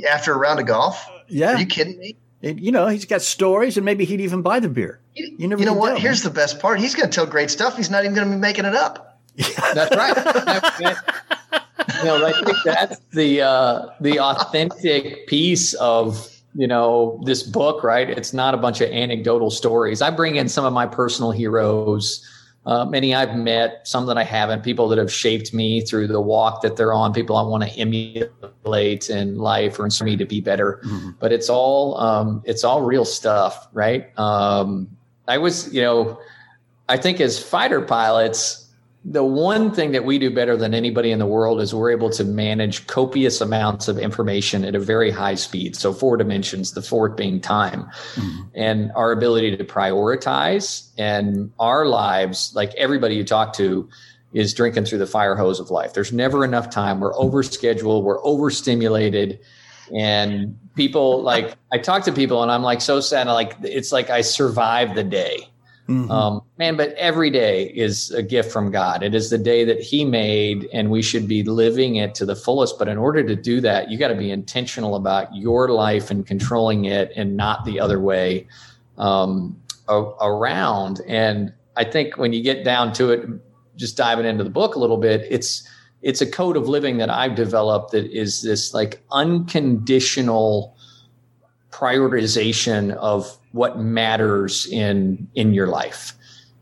[0.10, 1.10] after a round of golf.
[1.28, 2.18] Yeah, are you kidding me?
[2.42, 5.00] It, you know, he's got stories, and maybe he'd even buy the beer.
[5.16, 5.60] You never.
[5.60, 5.94] You know what?
[5.94, 6.00] Know.
[6.00, 6.80] Here's the best part.
[6.80, 7.76] He's going to tell great stuff.
[7.76, 9.20] He's not even going to be making it up.
[9.74, 10.16] That's right.
[12.00, 17.84] you know, I think that's the uh, the authentic piece of you know this book.
[17.84, 18.10] Right?
[18.10, 20.02] It's not a bunch of anecdotal stories.
[20.02, 22.24] I bring in some of my personal heroes
[22.68, 26.20] uh, many I've met, some that I haven't, people that have shaped me through the
[26.20, 30.26] walk that they're on, people I want to emulate in life or in me to
[30.26, 30.82] be better.
[30.86, 31.12] Mm-hmm.
[31.18, 34.08] But it's all um, it's all real stuff, right?
[34.20, 34.90] Um,
[35.30, 36.20] I was, you know,
[36.90, 38.67] I think as fighter pilots,
[39.06, 42.10] the one thing that we do better than anybody in the world is we're able
[42.10, 45.76] to manage copious amounts of information at a very high speed.
[45.76, 48.42] So four dimensions, the fourth being time mm-hmm.
[48.54, 53.88] and our ability to prioritize and our lives, like everybody you talk to
[54.34, 55.94] is drinking through the fire hose of life.
[55.94, 57.00] There's never enough time.
[57.00, 58.04] We're overscheduled.
[58.04, 59.40] We're overstimulated.
[59.98, 63.28] And people like, I talk to people and I'm like so sad.
[63.28, 65.48] Like, it's like I survived the day
[65.88, 66.12] Mm-hmm.
[66.12, 69.04] Um, man, but every day is a gift from God.
[69.04, 72.36] It is the day that He made, and we should be living it to the
[72.36, 72.78] fullest.
[72.78, 76.28] But in order to do that, you got to be intentional about your life and
[76.28, 78.48] controlling it, and not the other way
[78.98, 81.02] um, around.
[81.08, 83.30] And I think when you get down to it,
[83.78, 85.68] just diving into the book a little bit, it's
[86.02, 90.77] it's a code of living that I've developed that is this like unconditional
[91.78, 96.14] prioritization of what matters in in your life.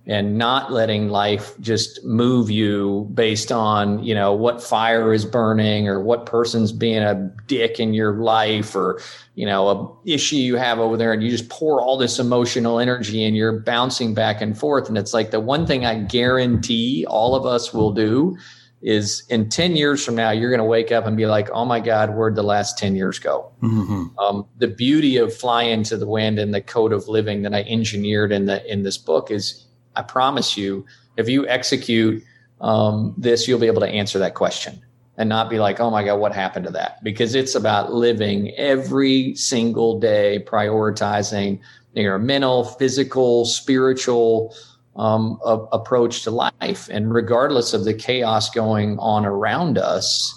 [0.07, 5.87] And not letting life just move you based on you know what fire is burning
[5.87, 7.15] or what person's being a
[7.47, 9.01] dick in your life or
[9.33, 11.11] you know a issue you have over there.
[11.11, 14.89] And you just pour all this emotional energy and you're bouncing back and forth.
[14.89, 18.37] And it's like the one thing i guarantee all of us will do
[18.85, 21.65] is in 10 years from now, you're going to wake up and be like, oh
[21.65, 23.51] my God, where'd the last 10 years go?
[23.63, 24.17] Mm-hmm.
[24.19, 27.63] Um, the beauty of flying to the wind and the code of living that I
[27.63, 30.85] engineered in the, in this book is I promise you,
[31.17, 32.23] if you execute
[32.61, 34.79] um, this, you'll be able to answer that question
[35.17, 37.03] and not be like, oh my God, what happened to that?
[37.03, 41.59] Because it's about living every single day, prioritizing
[41.95, 44.53] your mental, physical, spiritual,
[44.95, 46.89] um, a, approach to life.
[46.89, 50.33] And regardless of the chaos going on around us,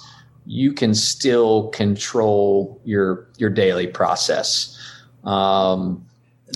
[0.47, 4.75] you can still control your your daily process.
[5.25, 6.07] Um,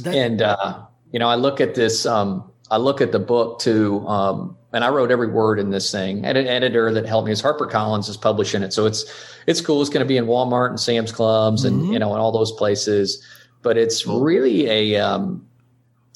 [0.03, 0.81] that, and uh,
[1.13, 2.07] you know, I look at this.
[2.07, 5.93] Um, I look at the book too, um, and I wrote every word in this
[5.93, 6.25] thing.
[6.25, 9.05] And an editor that helped me is Harper Collins is publishing it, so it's
[9.47, 9.83] it's cool.
[9.83, 11.93] It's going to be in Walmart and Sam's Clubs, and mm-hmm.
[11.93, 13.23] you know, and all those places.
[13.61, 15.47] But it's really a um,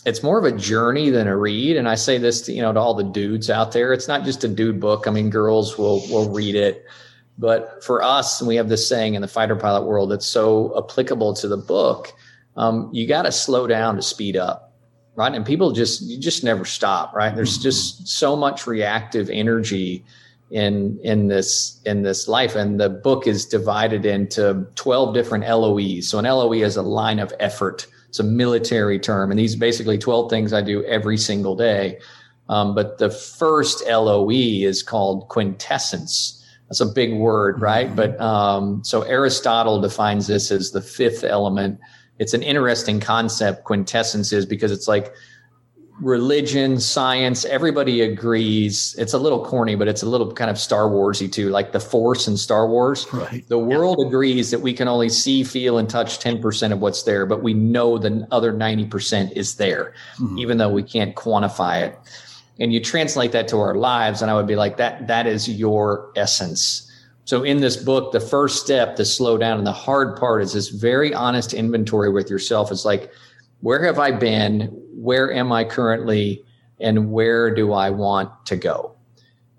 [0.07, 1.77] it's more of a journey than a read.
[1.77, 3.93] And I say this to, you know, to all the dudes out there.
[3.93, 5.09] It's not just a dude book.
[5.09, 6.87] I mean, girls will, will read it.
[7.39, 10.73] But for us, and we have this saying in the fighter pilot world that's so
[10.79, 12.15] applicable to the book,
[12.57, 14.73] um, you got to slow down to speed up.
[15.17, 15.35] Right.
[15.35, 17.13] And people just, you just never stop.
[17.13, 17.35] Right.
[17.35, 17.63] There's mm-hmm.
[17.63, 20.05] just so much reactive energy
[20.53, 26.09] in in this in this life and the book is divided into 12 different LOEs
[26.09, 29.99] so an LOE is a line of effort it's a military term and these basically
[29.99, 31.99] 12 things I do every single day.
[32.49, 36.43] Um, but the first LOE is called quintessence.
[36.69, 37.89] That's a big word right?
[37.89, 37.97] Mm-hmm.
[37.97, 41.79] but um, so Aristotle defines this as the fifth element.
[42.19, 45.13] It's an interesting concept quintessence is because it's like
[46.01, 48.95] religion, science, everybody agrees.
[48.99, 51.81] It's a little corny, but it's a little kind of Star Warsy too, like the
[51.81, 53.07] Force in Star Wars.
[53.13, 53.47] Right.
[53.49, 54.07] The world yeah.
[54.07, 57.55] agrees that we can only see, feel, and touch 10% of what's there, but we
[57.55, 60.39] know the other 90% is there, mm-hmm.
[60.39, 61.99] even though we can't quantify it.
[62.59, 65.49] And you translate that to our lives, and I would be like, that that is
[65.49, 66.91] your essence.
[67.25, 70.53] So in this book, the first step to slow down and the hard part is
[70.53, 72.71] this very honest inventory with yourself.
[72.71, 73.11] It's like,
[73.61, 74.63] where have I been?
[74.95, 76.45] Where am I currently?
[76.81, 78.97] And where do I want to go?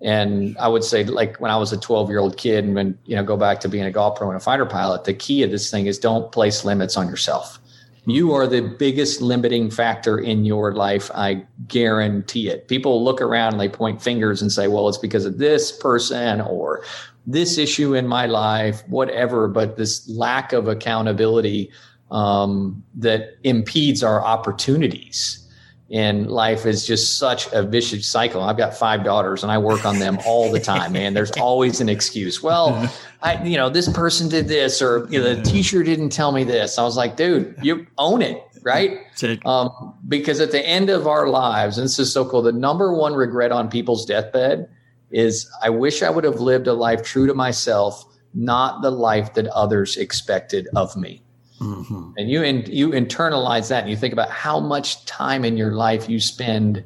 [0.02, 2.98] And I would say, like when I was a 12 year old kid, and when
[3.06, 5.42] you know, go back to being a golf pro and a fighter pilot, the key
[5.44, 7.60] of this thing is don't place limits on yourself.
[8.06, 11.12] You are the biggest limiting factor in your life.
[11.14, 12.70] I guarantee it.
[12.70, 16.40] People look around and they point fingers and say, well, it's because of this person
[16.40, 16.86] or
[17.26, 19.50] this issue in my life, whatever.
[19.50, 21.70] But this lack of accountability
[22.12, 25.48] um, that impedes our opportunities
[25.90, 28.42] And life is just such a vicious cycle.
[28.42, 31.14] I've got five daughters and I work on them all the time, man.
[31.14, 32.44] There's always an excuse.
[32.44, 32.92] Well,
[33.22, 36.44] I, you know, this person did this or you know, the teacher didn't tell me
[36.44, 36.78] this.
[36.78, 39.00] I was like, dude, you own it, right?
[39.46, 42.94] Um, because at the end of our lives, and this is so cool, the number
[42.94, 44.70] one regret on people's deathbed
[45.12, 49.36] is I wish I would have lived a life true to myself, not the life
[49.36, 51.24] that others expected of me.
[51.60, 52.12] Mm-hmm.
[52.18, 55.72] And you in, you internalize that and you think about how much time in your
[55.72, 56.84] life you spend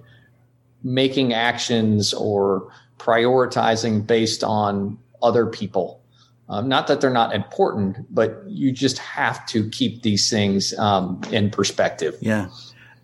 [0.84, 6.02] making actions or prioritizing based on other people.
[6.50, 11.22] Um, not that they're not important, but you just have to keep these things um,
[11.32, 12.16] in perspective.
[12.20, 12.50] Yeah.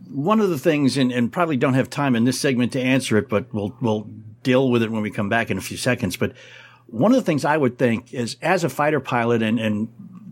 [0.10, 3.18] One of the things, and, and probably don't have time in this segment to answer
[3.18, 4.08] it, but we'll we'll
[4.44, 6.18] deal with it when we come back in a few seconds.
[6.18, 6.34] But
[6.88, 9.90] one of the things I would think is, as a fighter pilot, and and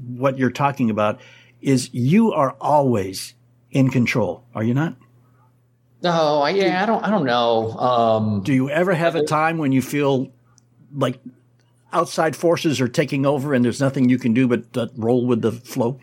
[0.07, 1.19] what you're talking about
[1.61, 3.33] is you are always
[3.71, 4.95] in control, are you not?
[6.01, 7.03] No, yeah, I don't.
[7.03, 7.71] I don't know.
[7.71, 10.31] Um, Do you ever have a time when you feel
[10.93, 11.19] like
[11.91, 15.41] outside forces are taking over and there's nothing you can do but uh, roll with
[15.41, 15.99] the flow?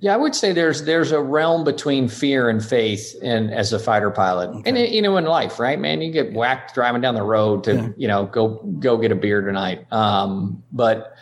[0.00, 3.78] Yeah, I would say there's there's a realm between fear and faith, in as a
[3.78, 4.68] fighter pilot, okay.
[4.68, 7.74] and you know, in life, right, man, you get whacked driving down the road to
[7.74, 7.88] yeah.
[7.96, 9.90] you know go go get a beer tonight.
[9.92, 11.14] Um, but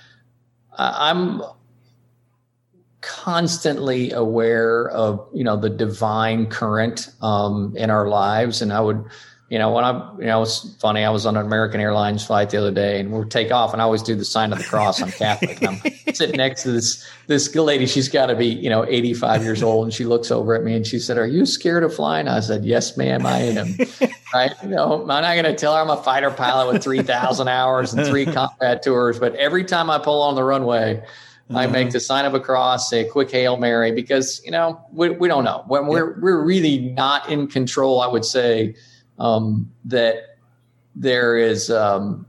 [0.73, 1.43] I'm
[3.05, 8.63] constantly aware of you know the divine current um, in our lives.
[8.63, 9.05] And i would
[9.51, 12.49] you know when i you know it's funny i was on an american airlines flight
[12.49, 14.65] the other day and we'll take off and i always do the sign of the
[14.65, 15.63] cross i'm catholic.
[15.63, 15.81] I'm
[16.15, 19.85] sitting next to this this lady she's got to be you know 85 years old.
[19.85, 22.27] And she looks over at me and she said are you scared of flying?
[22.27, 23.77] I said yes ma'am i am.
[24.33, 27.47] Right you know i'm not going to tell her i'm a fighter pilot with 3000
[27.47, 31.05] hours and three combat tours but every time i pull on the runway
[31.45, 31.57] Mm-hmm.
[31.57, 34.81] I make the sign of a cross, say a quick Hail Mary, because, you know,
[34.93, 35.63] we, we don't know.
[35.67, 38.75] When we're, we're really not in control, I would say
[39.19, 40.39] um, that
[40.95, 42.27] there is, um,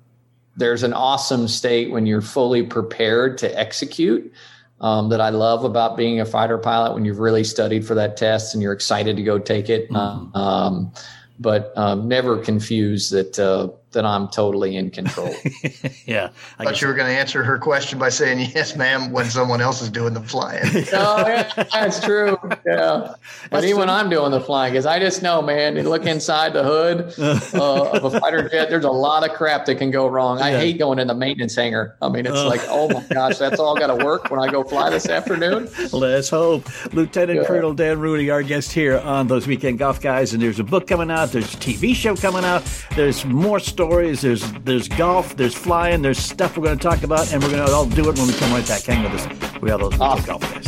[0.58, 4.34] there's an awesome state when you're fully prepared to execute.
[4.82, 8.18] Um, that I love about being a fighter pilot when you've really studied for that
[8.18, 9.90] test and you're excited to go take it.
[9.90, 10.36] Mm-hmm.
[10.36, 10.92] Um,
[11.40, 15.36] but um, never confuse that uh, that I'm totally in control.
[16.06, 16.30] yeah.
[16.60, 19.62] I thought you were going to answer her question by saying yes, ma'am, when someone
[19.62, 20.64] else is doing the flying.
[20.94, 22.38] oh, yeah, that's true.
[22.66, 23.16] Yeah.
[23.50, 26.54] But even when I'm doing the flying, because I just know, man, you look inside
[26.54, 27.14] the hood
[27.56, 30.42] uh, of a fighter jet, there's a lot of crap that can go wrong.
[30.42, 30.60] I yeah.
[30.60, 31.96] hate going in the maintenance hangar.
[32.02, 34.64] I mean, it's like, oh my gosh, that's all got to work when I go
[34.64, 35.70] fly this afternoon.
[35.92, 36.70] Let's hope.
[36.94, 37.48] Lieutenant yeah.
[37.48, 40.34] Colonel Dan Rooney, our guest here on those Weekend Golf Guys.
[40.34, 42.64] And there's a book coming out, there's a TV show coming out,
[42.96, 44.22] there's more stories stories.
[44.22, 45.36] There's there's golf.
[45.36, 46.02] There's flying.
[46.02, 48.28] There's stuff we're going to talk about, and we're going to all do it when
[48.28, 48.82] we come right back.
[48.84, 49.62] Hang with us.
[49.62, 50.26] We have those awesome.
[50.26, 50.66] golf guys.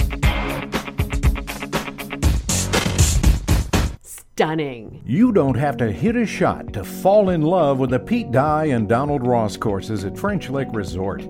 [4.03, 5.01] Stunning.
[5.03, 8.65] You don't have to hit a shot to fall in love with the Pete Dye
[8.65, 11.27] and Donald Ross courses at French Lick Resort.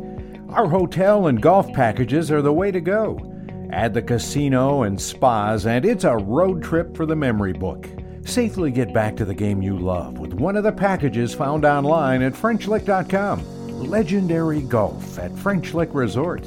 [0.50, 3.17] Our hotel and golf packages are the way to go.
[3.71, 7.88] Add the casino and spas, and it's a road trip for the memory book.
[8.28, 12.22] Safely get back to the game you love with one of the packages found online
[12.22, 13.90] at FrenchLick.com.
[13.90, 16.46] Legendary Golf at French Lick Resort.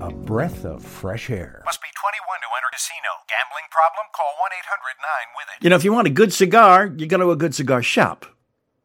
[0.00, 1.62] A breath of fresh air.
[1.64, 3.08] Must be 21 to enter casino.
[3.28, 4.04] Gambling problem?
[4.12, 5.64] Call 1 800 9 with it.
[5.64, 8.26] You know, if you want a good cigar, you go to a good cigar shop.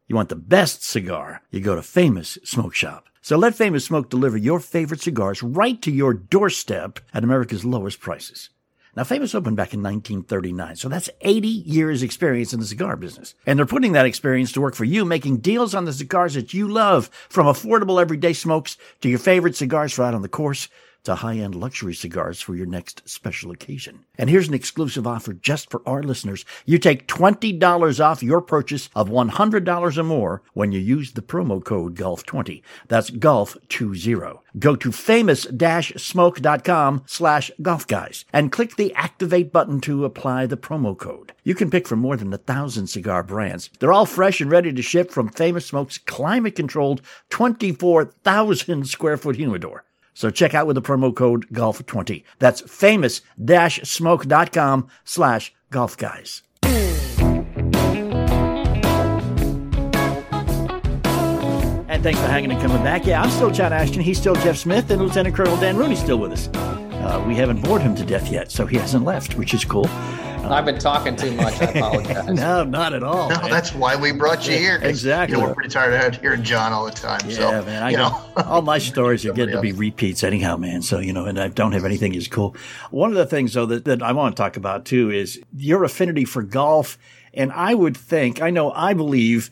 [0.06, 3.08] You want the best cigar, you go to Famous Smoke Shop.
[3.20, 7.98] So let Famous Smoke deliver your favorite cigars right to your doorstep at America's lowest
[7.98, 8.50] prices.
[8.98, 13.36] Now, Famous opened back in 1939, so that's 80 years experience in the cigar business.
[13.46, 16.52] And they're putting that experience to work for you, making deals on the cigars that
[16.52, 20.68] you love, from affordable everyday smokes to your favorite cigars out on the course
[21.08, 24.04] to high-end luxury cigars for your next special occasion.
[24.18, 26.44] And here's an exclusive offer just for our listeners.
[26.66, 31.64] You take $20 off your purchase of $100 or more when you use the promo
[31.64, 32.62] code GOLF20.
[32.88, 34.40] That's GOLF20.
[34.58, 40.94] Go to famous-smoke.com slash golf guys and click the activate button to apply the promo
[40.96, 41.32] code.
[41.42, 43.70] You can pick from more than a thousand cigar brands.
[43.78, 49.36] They're all fresh and ready to ship from Famous Smoke's climate controlled 24,000 square foot
[49.36, 49.84] humidor.
[50.18, 52.24] So check out with the promo code GOLF20.
[52.40, 56.42] That's famous-smoke.com slash golf guys.
[61.84, 63.06] And thanks for hanging and coming back.
[63.06, 64.02] Yeah, I'm still John Ashton.
[64.02, 66.48] He's still Jeff Smith, and Lieutenant Colonel Dan Rooney's still with us.
[66.48, 69.88] Uh, we haven't bored him to death yet, so he hasn't left, which is cool.
[70.52, 71.60] I've been talking too much.
[71.60, 72.28] I apologize.
[72.28, 73.28] No, not at all.
[73.28, 73.50] No, man.
[73.50, 74.80] that's why we brought you here.
[74.82, 75.36] Exactly.
[75.36, 77.20] You know, we're pretty tired of hearing John all the time.
[77.26, 77.82] Yeah, so, man.
[77.82, 78.42] I you know know.
[78.46, 80.82] all my stories are Somebody getting to be repeats anyhow, man.
[80.82, 82.56] So you know, and I don't have anything as cool.
[82.90, 85.84] One of the things though that, that I want to talk about too is your
[85.84, 86.98] affinity for golf,
[87.34, 89.50] and I would think, I know, I believe,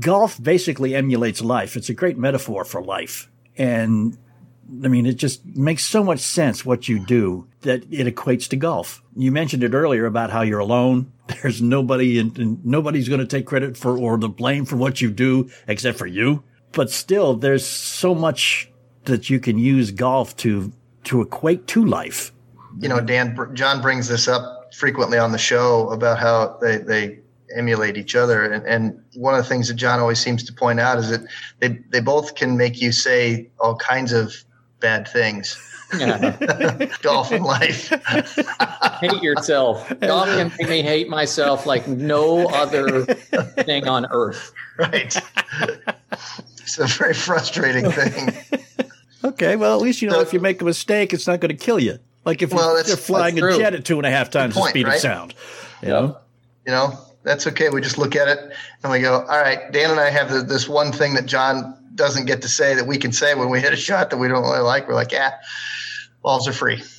[0.00, 1.76] golf basically emulates life.
[1.76, 4.16] It's a great metaphor for life, and
[4.84, 8.56] I mean, it just makes so much sense what you do that it equates to
[8.56, 9.02] golf.
[9.16, 11.12] You mentioned it earlier about how you're alone.
[11.42, 15.10] There's nobody and, nobody's going to take credit for or the blame for what you
[15.10, 16.42] do except for you.
[16.72, 18.70] But still, there's so much
[19.04, 20.72] that you can use golf to,
[21.04, 22.32] to equate to life.
[22.78, 27.20] you know, Dan, John brings this up frequently on the show about how they, they
[27.56, 28.44] emulate each other.
[28.44, 31.22] And, and one of the things that John always seems to point out is that
[31.60, 34.34] they, they both can make you say all kinds of
[34.80, 35.56] bad things.
[35.98, 36.88] Yeah.
[37.02, 37.88] Golf and life.
[39.00, 39.88] hate yourself.
[40.00, 44.52] Golf can make me hate myself like no other thing on earth.
[44.78, 45.16] right.
[46.58, 48.34] It's a very frustrating thing.
[49.24, 49.56] Okay.
[49.56, 51.78] Well, at least you know if you make a mistake, it's not going to kill
[51.78, 51.98] you.
[52.24, 54.70] Like if Well, you're, flying a jet at two and a half times point, the
[54.70, 54.96] speed right?
[54.96, 55.34] of sound.
[55.80, 56.18] You know?
[56.66, 57.68] You know, that's okay.
[57.68, 60.42] We just look at it and we go, all right, Dan and I have the,
[60.42, 63.60] this one thing that John doesn't get to say that we can say when we
[63.60, 64.86] hit a shot that we don't really like.
[64.88, 65.32] We're like, yeah,
[66.22, 66.76] balls are free.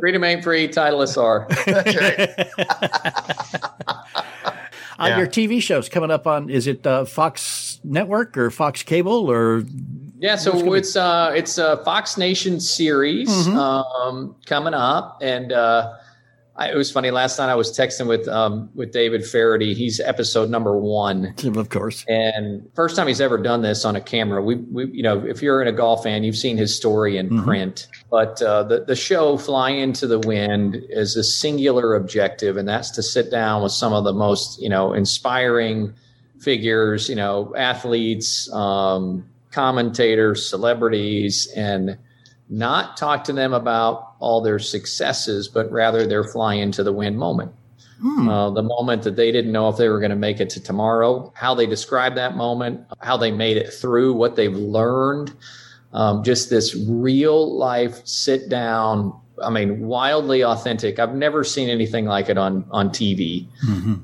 [0.00, 1.46] Freedom ain't free, Titleist are.
[1.66, 2.48] That's right.
[4.98, 5.18] On Yeah.
[5.18, 9.64] your TV shows coming up on, is it uh, Fox Network or Fox Cable or
[10.20, 13.58] Yeah, so it's uh it's a Fox Nation series Mm-hmm.
[13.58, 15.94] um coming up and uh
[16.56, 19.74] I, it was funny last night I was texting with um with David Feherty.
[19.74, 22.04] He's episode number 1 of course?
[22.08, 24.42] and first time he's ever done this on a camera.
[24.42, 27.42] We we you know, if you're in a golf fan, you've seen his story in
[27.42, 27.88] print.
[28.10, 32.90] But uh the the show Fly into the Wind is a singular objective and that's
[32.92, 35.92] to sit down with some of the most, you know, inspiring
[36.38, 41.96] figures, you know, athletes, um, commentators, celebrities, and
[42.48, 47.18] not talk to them about all their successes, but rather their fly into the wind
[47.18, 47.52] moment.
[48.28, 50.62] Uh, the moment that they didn't know if they were going to make it to
[50.62, 55.32] tomorrow, how they describe that moment, how they made it through, what they've learned.
[55.92, 59.18] Um, just this real life sit down.
[59.42, 60.98] I mean, wildly authentic.
[60.98, 63.48] I've never seen anything like it on on TV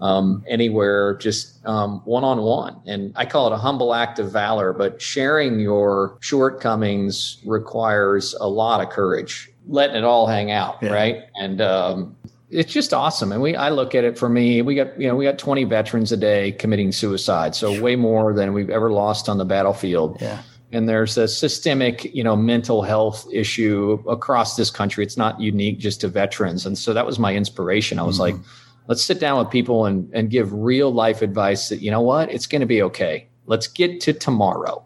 [0.03, 2.77] um, anywhere, just one on one.
[2.87, 8.49] And I call it a humble act of valor, but sharing your shortcomings requires a
[8.49, 10.91] lot of courage, letting it all hang out, Yeah.
[10.93, 11.23] right?
[11.41, 12.17] And um,
[12.51, 13.31] it's just awesome.
[13.33, 15.65] And we, I look at it for me, we got, you know, we got 20
[15.65, 17.55] veterans a day committing suicide.
[17.55, 20.43] So way more than we've ever lost on the battlefield Yeah.
[20.73, 25.05] And there's a systemic you know mental health issue across this country.
[25.05, 26.67] It's not unique just to veterans.
[26.67, 27.99] And so that was my inspiration.
[27.99, 28.85] I was like mm-hmm.
[28.87, 32.31] let's sit down with people and, and give real life advice that you know what?
[32.31, 33.29] It's going to be okay.
[33.47, 34.85] Let's get to tomorrow.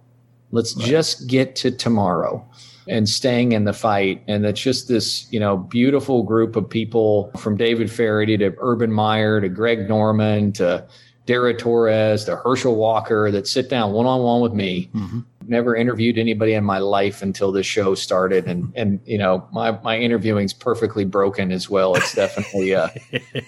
[0.51, 2.49] Let's just get to tomorrow
[2.89, 4.22] and staying in the fight.
[4.28, 8.93] And it's just this you know beautiful group of people from david Feherty to urban
[8.93, 10.87] meyer to greg norman to
[11.26, 15.20] Dara Torres, to Herschel Walker that sit down one on one with me mm-hmm.
[15.49, 18.47] Never interviewed anybody in my life until the show started.
[18.47, 21.95] And, and, you know, my, my interviewing's perfectly broken as well.
[21.95, 22.92] It's definitely a,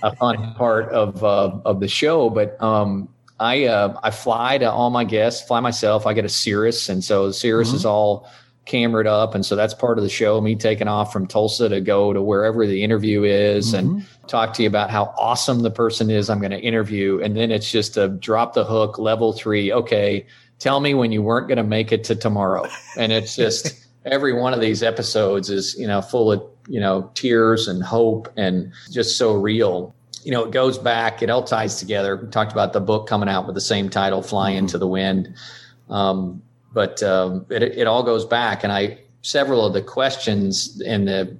[0.03, 2.31] a fun part of, uh, of the show.
[2.31, 6.07] But, um, I, uh, I fly to all my guests, fly myself.
[6.07, 6.89] I get a Cirrus.
[6.89, 7.77] And so Cirrus mm-hmm.
[7.77, 8.29] is all,
[8.67, 9.35] cameraed up.
[9.35, 12.21] And so that's part of the show, me taking off from Tulsa to go to
[12.21, 13.99] wherever the interview is mm-hmm.
[13.99, 17.21] and talk to you about how awesome the person is I'm going to interview.
[17.23, 19.73] And then it's just a drop the hook level three.
[19.73, 20.27] Okay.
[20.59, 22.67] Tell me when you weren't going to make it to tomorrow.
[22.97, 27.11] And it's just every one of these episodes is, you know, full of, you know,
[27.15, 29.95] tears and hope and just so real.
[30.25, 32.17] You know, it goes back, it all ties together.
[32.17, 34.59] We talked about the book coming out with the same title, Fly mm-hmm.
[34.59, 35.35] into the Wind.
[35.89, 36.43] Um,
[36.73, 38.65] but um, it, it all goes back.
[38.65, 41.37] And I several of the questions in the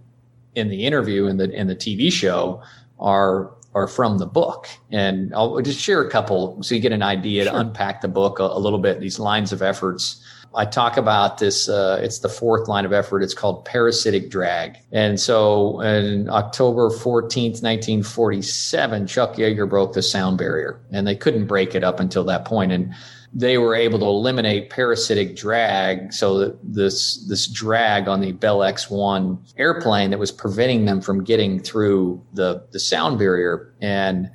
[0.57, 2.63] in the interview in the in the TV show
[2.99, 4.69] are are from the book.
[4.91, 7.53] And I'll just share a couple so you get an idea sure.
[7.53, 9.01] to unpack the book a, a, little bit.
[9.01, 10.25] These lines of efforts.
[10.55, 11.69] I talk about this.
[11.69, 13.23] Uh, it's the fourth line of effort.
[13.23, 14.79] It's called parasitic drag.
[14.91, 21.15] And so, in October fourteenth, nineteen forty-seven, Chuck Yeager broke the sound barrier, and they
[21.15, 22.73] couldn't break it up until that point.
[22.73, 22.95] And
[23.37, 26.11] they were able to eliminate parasitic drag.
[26.11, 31.61] So this, this drag on the Bell X1 airplane that was preventing them from getting
[31.61, 33.75] through the, the sound barrier.
[33.83, 34.31] And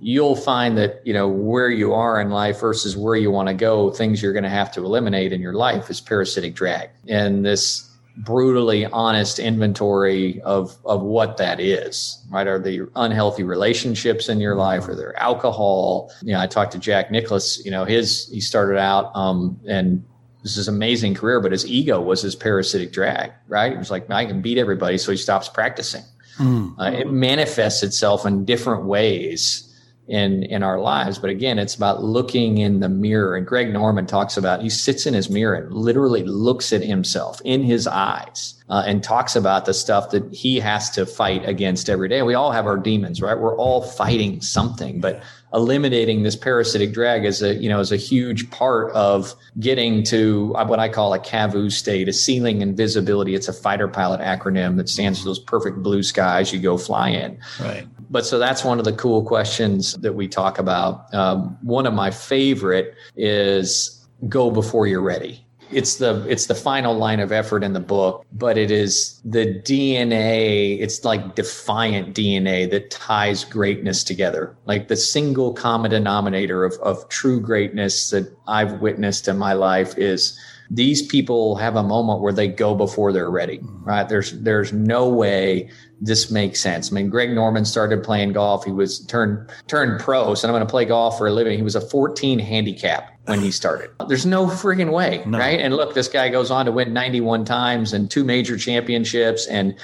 [0.00, 3.54] you'll find that, you know, where you are in life versus where you want to
[3.54, 6.88] go, things you're going to have to eliminate in your life is parasitic drag.
[7.08, 7.85] And this
[8.18, 12.46] brutally honest inventory of of what that is right?
[12.46, 14.88] Are the unhealthy relationships in your life?
[14.88, 16.10] Or there alcohol?
[16.22, 20.04] You know i talked to jack nicklaus you know his he started out um and
[20.42, 23.72] this is amazing career but his ego was his parasitic drag right?
[23.72, 26.02] It was like i can beat everybody so he stops practicing.
[26.38, 26.78] Mm.
[26.78, 29.65] uh, it manifests itself in different ways
[30.08, 34.06] in in our lives but again it's about looking in the mirror and greg norman
[34.06, 38.54] talks about he sits in his mirror and literally looks at himself in his eyes
[38.68, 42.34] uh, and talks about the stuff that he has to fight against every day we
[42.34, 45.22] all have our demons right we're all fighting something but
[45.56, 50.48] eliminating this parasitic drag is a you know is a huge part of getting to
[50.66, 53.34] what I call a CAVU state, a ceiling and visibility.
[53.34, 57.10] It's a fighter pilot acronym that stands for those perfect blue skies you go fly
[57.10, 57.38] in.
[57.58, 57.86] Right.
[58.10, 61.12] But so that's one of the cool questions that we talk about.
[61.14, 65.46] Um, one of my favorite is go before you're ready.
[65.72, 69.46] It's the it's the final line of effort in the book but it is the
[69.46, 74.56] dna it's like defiant dna that ties greatness together.
[74.66, 79.98] Like the single common denominator of, of true greatness that i've witnessed in my life
[79.98, 80.38] is
[80.70, 84.08] these people have a moment where they go before they're ready right?
[84.08, 85.70] There's there's no way
[86.00, 86.92] this makes sense.
[86.92, 88.64] I mean, Greg Norman started playing golf.
[88.64, 91.56] He was turned turned pro, so I'm going to play golf for a living.
[91.56, 93.90] He was a 14 handicap when he started.
[94.08, 95.38] There's no freaking way, no.
[95.38, 95.58] right?
[95.58, 99.74] And look, this guy goes on to win 91 times and two major championships, and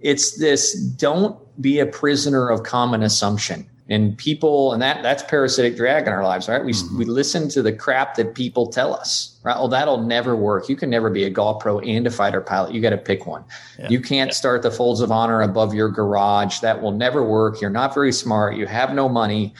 [0.00, 5.76] it's this: don't be a prisoner of common assumption and people and that that's parasitic
[5.76, 6.64] drag in our lives right?
[6.64, 6.98] We, mm-hmm.
[6.98, 9.56] we listen to the crap that people tell us right?
[9.56, 10.68] Well that'll never work.
[10.68, 12.74] You can never be a golf pro and a fighter pilot.
[12.74, 13.44] You got to pick one.
[13.78, 13.88] Yeah.
[13.88, 14.34] you can't yeah.
[14.34, 16.60] start the folds of honor above your garage.
[16.60, 17.60] That will never work.
[17.60, 18.56] You're not very smart.
[18.56, 19.54] You have no money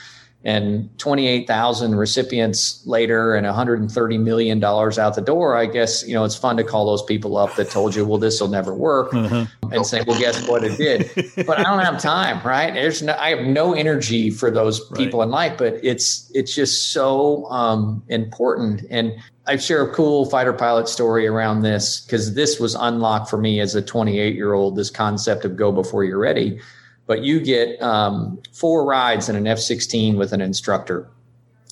[0.45, 6.23] and 28,000 recipients later and 130 million dollars out the door I guess you know
[6.23, 9.11] it's fun to call those people up that told you well this will never work
[9.11, 9.71] mm-hmm.
[9.73, 11.11] and say well guess what it did
[11.45, 15.19] but I don't have time right there's no I have no energy for those people
[15.19, 15.25] right.
[15.25, 19.13] in life but it's it's just so um, important and
[19.45, 23.59] I share a cool fighter pilot story around this because this was unlocked for me
[23.59, 26.61] as a 28 year old this concept of go before you're ready
[27.09, 31.09] but you get um, four rides in an F 16 with an instructor.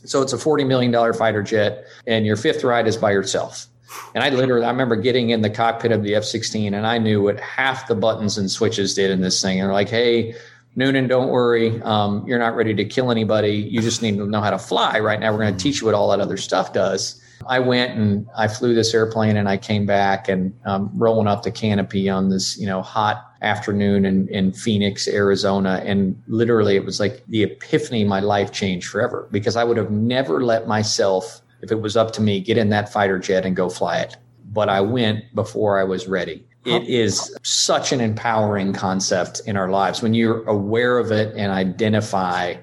[0.03, 3.67] So it's a $40 million fighter jet, and your fifth ride is by yourself.
[4.15, 6.97] And I literally, I remember getting in the cockpit of the F 16 and I
[6.97, 9.59] knew what half the buttons and switches did in this thing.
[9.59, 10.33] And they're like, hey,
[10.75, 11.79] Noonan, don't worry.
[11.83, 13.51] Um, you're not ready to kill anybody.
[13.51, 15.31] You just need to know how to fly right now.
[15.31, 17.21] We're going to teach you what all that other stuff does.
[17.45, 21.43] I went and I flew this airplane and I came back and um, rolling up
[21.43, 25.81] the canopy on this, you know, hot afternoon in, in Phoenix, Arizona.
[25.85, 29.91] And literally it was like the epiphany my life changed forever because I would have
[29.91, 33.55] never let myself, if it was up to me, get in that fighter jet and
[33.55, 34.17] go fly it.
[34.51, 36.47] But I went before I was ready.
[36.65, 41.49] It is such an empowering concept in our lives when you're aware of it and
[41.49, 42.55] identify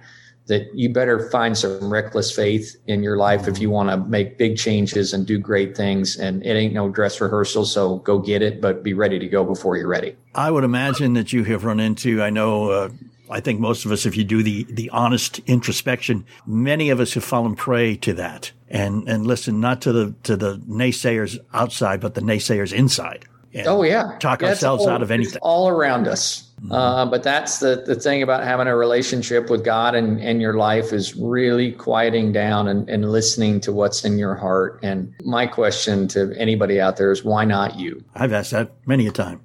[0.47, 4.37] that you better find some reckless faith in your life if you want to make
[4.37, 6.17] big changes and do great things.
[6.19, 9.43] And it ain't no dress rehearsal, so go get it, but be ready to go
[9.45, 10.17] before you're ready.
[10.35, 12.89] I would imagine that you have run into, I know, uh,
[13.31, 17.15] I think most of us, if you do the, the honest introspection, many of us
[17.15, 22.01] have fallen prey to that and, and listen not to the, to the naysayers outside,
[22.01, 23.25] but the naysayers inside.
[23.67, 25.35] Oh yeah, Talk Yeah, ourselves all- out of anything.
[25.37, 25.47] Mm-hmm.
[25.49, 26.44] all around us.
[26.71, 30.55] Uh, but that's the the thing about having a relationship with God and and your
[30.55, 34.81] life is really quieting down and, and listening to what's in your heart.
[34.83, 38.03] And my question to anybody out there is, why not you?
[38.15, 39.41] I've asked that many a time.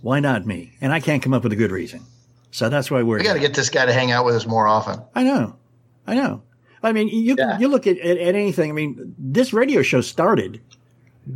[0.00, 0.72] Why not me?
[0.80, 2.00] And I can't come up with a good reason.
[2.50, 4.46] So that's why we're We got to get this guy to hang out with us
[4.46, 5.00] more often.
[5.14, 5.56] I know.
[6.06, 6.42] I know.
[6.82, 7.58] I mean, you Yeah.
[7.58, 8.70] you look at, at, at anything.
[8.70, 10.60] I mean, this radio show started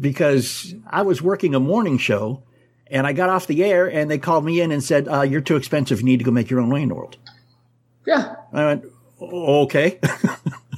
[0.01, 2.43] because I was working a morning show
[2.91, 5.41] and I got off the air and they called me in and said, uh, you're
[5.41, 6.01] too expensive.
[6.01, 7.17] You need to go make your own way in the world.
[8.07, 8.85] Yeah, I went,
[9.21, 9.99] okay.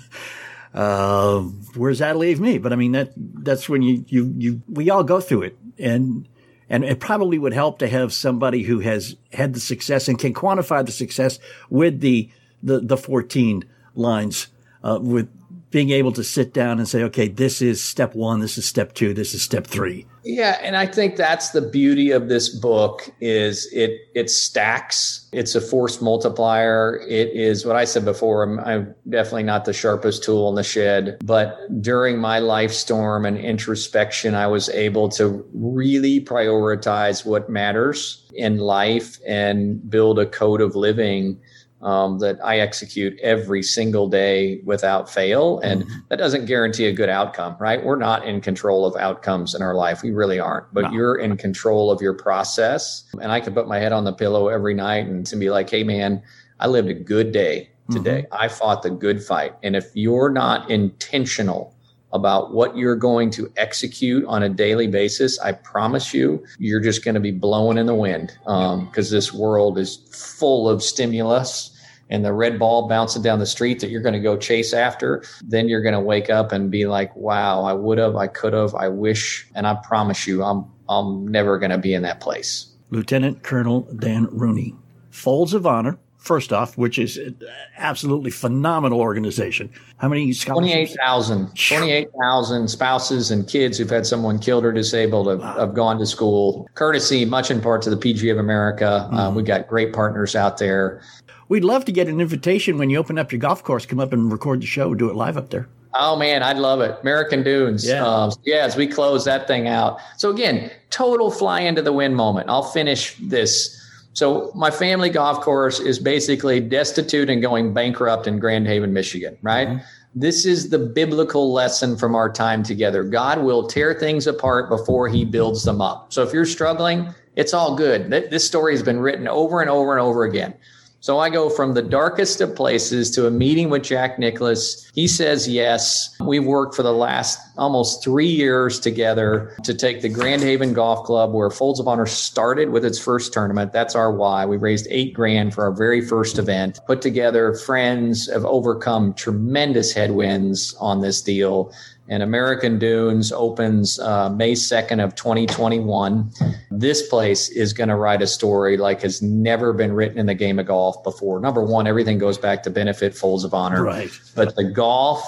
[0.75, 2.59] uh, where's that leave me?
[2.59, 5.59] But I mean, that, that's when you, you, you, we all go through it.
[5.79, 6.27] And,
[6.71, 10.33] and it probably would help to have somebody who has had the success and can
[10.33, 11.39] quantify the success
[11.69, 12.31] with the,
[12.63, 14.49] the, the 14 lines,
[14.83, 15.29] uh, with
[15.71, 18.41] being able to sit down and say, okay, this is step one.
[18.41, 19.13] This is step two.
[19.13, 20.07] This is step three.
[20.25, 25.27] Yeah, and I think that's the beauty of this book is it it stacks.
[25.33, 27.01] It's a force multiplier.
[27.09, 28.43] It is what I said before.
[28.43, 33.25] I'm, I'm definitely not the sharpest tool in the shed, but during my life storm
[33.25, 40.27] and introspection, I was able to really prioritize what matters in life and build a
[40.27, 41.41] code of living
[41.83, 45.61] um, that I execute every single day without fail.
[45.61, 47.85] And that doesn't guarantee a good outcome, right?
[47.85, 50.03] We're not in control of outcomes in our life.
[50.03, 50.91] We really aren't, but No.
[50.91, 53.05] you're in control of your process.
[53.21, 55.71] And I can put my head on the pillow every night and to be like,
[55.71, 56.23] hey, man,
[56.61, 58.27] I lived a good day today.
[58.33, 59.55] I fought the good fight.
[59.63, 61.75] And if you're not intentional,
[62.13, 67.05] about what you're going to execute on a daily basis, I promise you, you're just
[67.05, 69.97] going to be blowing in the wind um, because this world is
[70.39, 71.75] full of stimulus
[72.11, 75.23] and the red ball bouncing down the street that you're going to go chase after.
[75.43, 78.53] Then you're going to wake up and be like, wow, I would have, I could
[78.53, 79.47] have, I wish.
[79.55, 82.73] And I promise you, I'm, I'm never going to be in that place.
[82.91, 84.75] Lieutenant Colonel Dan Rooney.
[85.11, 85.99] Folds of Honor,
[86.29, 87.37] first off, which is an
[87.79, 89.71] absolutely phenomenal organization.
[89.97, 90.95] How many scholarships?
[90.95, 96.07] 28,000 28,000 spouses and kids who've had someone killed or disabled have, have gone to
[96.07, 96.69] school.
[96.75, 99.09] Courtesy, much in part to the PGA of America.
[99.11, 101.03] Uh, we've got great partners out there.
[101.49, 104.13] We'd love to get an invitation when you open up your golf course, come up
[104.13, 105.67] and record the show, do it live up there.
[105.95, 106.99] Oh man, I'd love it.
[107.01, 107.87] American Dunes.
[107.87, 108.07] Yeah.
[108.07, 109.99] Um, yeah, as we close that thing out.
[110.19, 112.51] So again, total fly into the wind moment.
[112.51, 113.78] I'll finish this.
[114.19, 119.39] So my family golf course is basically destitute and going bankrupt in Grand Haven, Michigan,
[119.43, 119.69] right?
[119.69, 119.85] Mm-hmm.
[120.13, 123.05] This is the biblical lesson from our time together.
[123.05, 126.13] God will tear things apart before he builds them up.
[126.13, 128.11] So if you're struggling, it's all good.
[128.11, 130.53] This story has been written over and over and over again.
[131.01, 134.91] So I go from the darkest of places to a meeting with Jack Nicklaus.
[134.95, 136.17] He says yes.
[136.19, 141.07] We've worked for the last almost three years together to take the Grand Haven Golf
[141.07, 143.73] Club, where Folds of Honor started with its first tournament.
[143.73, 144.45] That's our why.
[144.45, 146.81] We raised eight grand for our very first event.
[146.89, 151.73] Put together friends have overcome tremendous headwinds on this deal.
[152.11, 156.31] And American Dunes opens uh, May 2nd of 2021.
[156.71, 160.35] This place is going to write a story like has never been written in the
[160.35, 161.39] game of golf before.
[161.39, 163.85] Number one, everything goes back to benefit Folds of Honor.
[163.85, 164.11] Right.
[164.35, 165.23] But the golf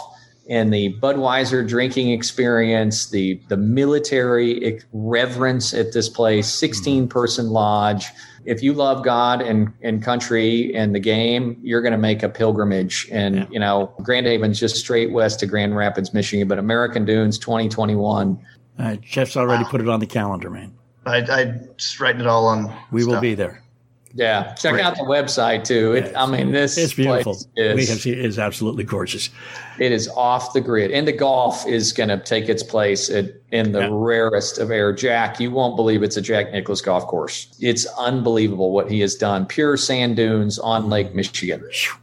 [0.49, 8.07] and the Budweiser drinking experience, the the military reverence at this place, 16 person lodge.
[8.45, 12.29] If you love God and, and country and the game, you're going to make a
[12.29, 13.09] pilgrimage.
[13.11, 17.39] And, you know, Grand Haven's just straight west to Grand Rapids, Michigan, but American Dunes
[17.39, 18.39] 2021.
[18.79, 20.75] Uh, Jeff's already put it on the calendar, man.
[21.07, 21.45] I, I
[21.77, 22.75] just writing it all on.
[22.91, 23.63] We will be there.
[24.13, 24.55] Yeah.
[24.55, 25.93] Check out the website too.
[25.93, 27.37] It, I mean, this It's beautiful.
[27.57, 29.31] We is, it is absolutely gorgeous.
[29.79, 30.91] it is off the grid.
[30.91, 33.89] And the golf is going to take its place at, in the Yeah.
[33.93, 34.93] rarest of air.
[34.93, 37.55] Jack, you won't believe it's a Jack Nicklaus golf course.
[37.61, 39.47] It's unbelievable what he has done.
[39.47, 41.63] Pure sand dunes on Lake Michigan.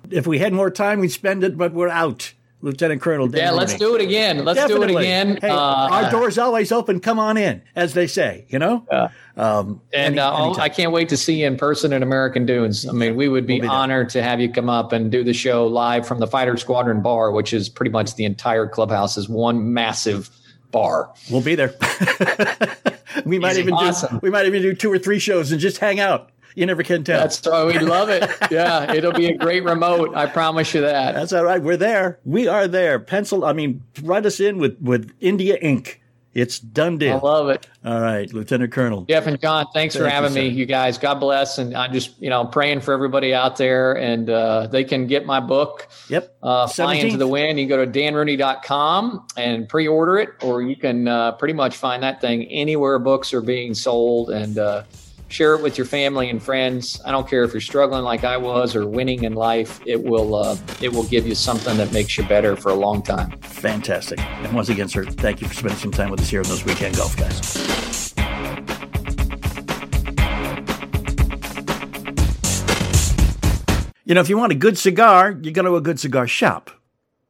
[0.10, 2.32] If we had more time, we'd spend it, but we're out.
[2.62, 4.44] Lieutenant Colonel Dan Yeah, let's do it again.
[4.44, 5.38] Let's do it again.
[5.40, 7.00] Hey, Uh, our door's always open.
[7.00, 8.84] Come on in, as they say, you know?
[9.38, 10.54] Um, And any- uh.
[10.58, 12.88] I can't wait to see you in person at American Dunes.
[12.88, 13.76] I mean, we would be, We'll be there.
[13.76, 17.02] honored to have you come up and do the show live from the Fighter Squadron
[17.02, 20.32] Bar, which is pretty much the entire clubhouse is one massive
[20.72, 21.12] bar.
[21.30, 21.76] We'll be there.
[23.26, 23.62] we might Easy.
[23.62, 24.16] even Awesome.
[24.16, 26.30] do we might even do two or three shows and just hang out.
[26.58, 27.20] You never can tell.
[27.20, 28.28] That's why we love it.
[28.50, 30.16] Yeah, it'll be a great remote.
[30.16, 31.14] I promise you that.
[31.14, 31.62] That's all right.
[31.62, 32.18] We're there.
[32.26, 32.98] We are there.
[32.98, 33.46] Pencil.
[33.46, 36.02] I mean, write us in with with India ink
[36.34, 37.68] It's done I love it.
[37.86, 39.06] All right, Lieutenant Colonel.
[39.06, 40.98] Jeff and John, thanks for Thank you, having me, you guys.
[40.98, 41.60] God bless.
[41.60, 43.94] And I'm just, you know, praying for everybody out there.
[43.94, 46.38] And uh, they can get my book, Yep.
[46.42, 47.60] uh, Fly into the Wind.
[47.60, 51.78] You can go to danrooney.com and pre order it, or you can uh, pretty much
[51.78, 54.84] find that thing anywhere books are being sold and uh,
[55.28, 57.02] share it with your family and friends.
[57.06, 60.36] I don't care if you're struggling like I was or winning in life, it will,
[60.36, 63.32] uh, it will give you something that makes you better for a long time.
[63.42, 64.20] Fantastic.
[64.20, 66.66] And once again, sir, thank you for spending some time with us here on those
[66.66, 68.14] weekend golf guys.
[74.06, 76.72] You know, if you want a good cigar, you go to a good cigar shop.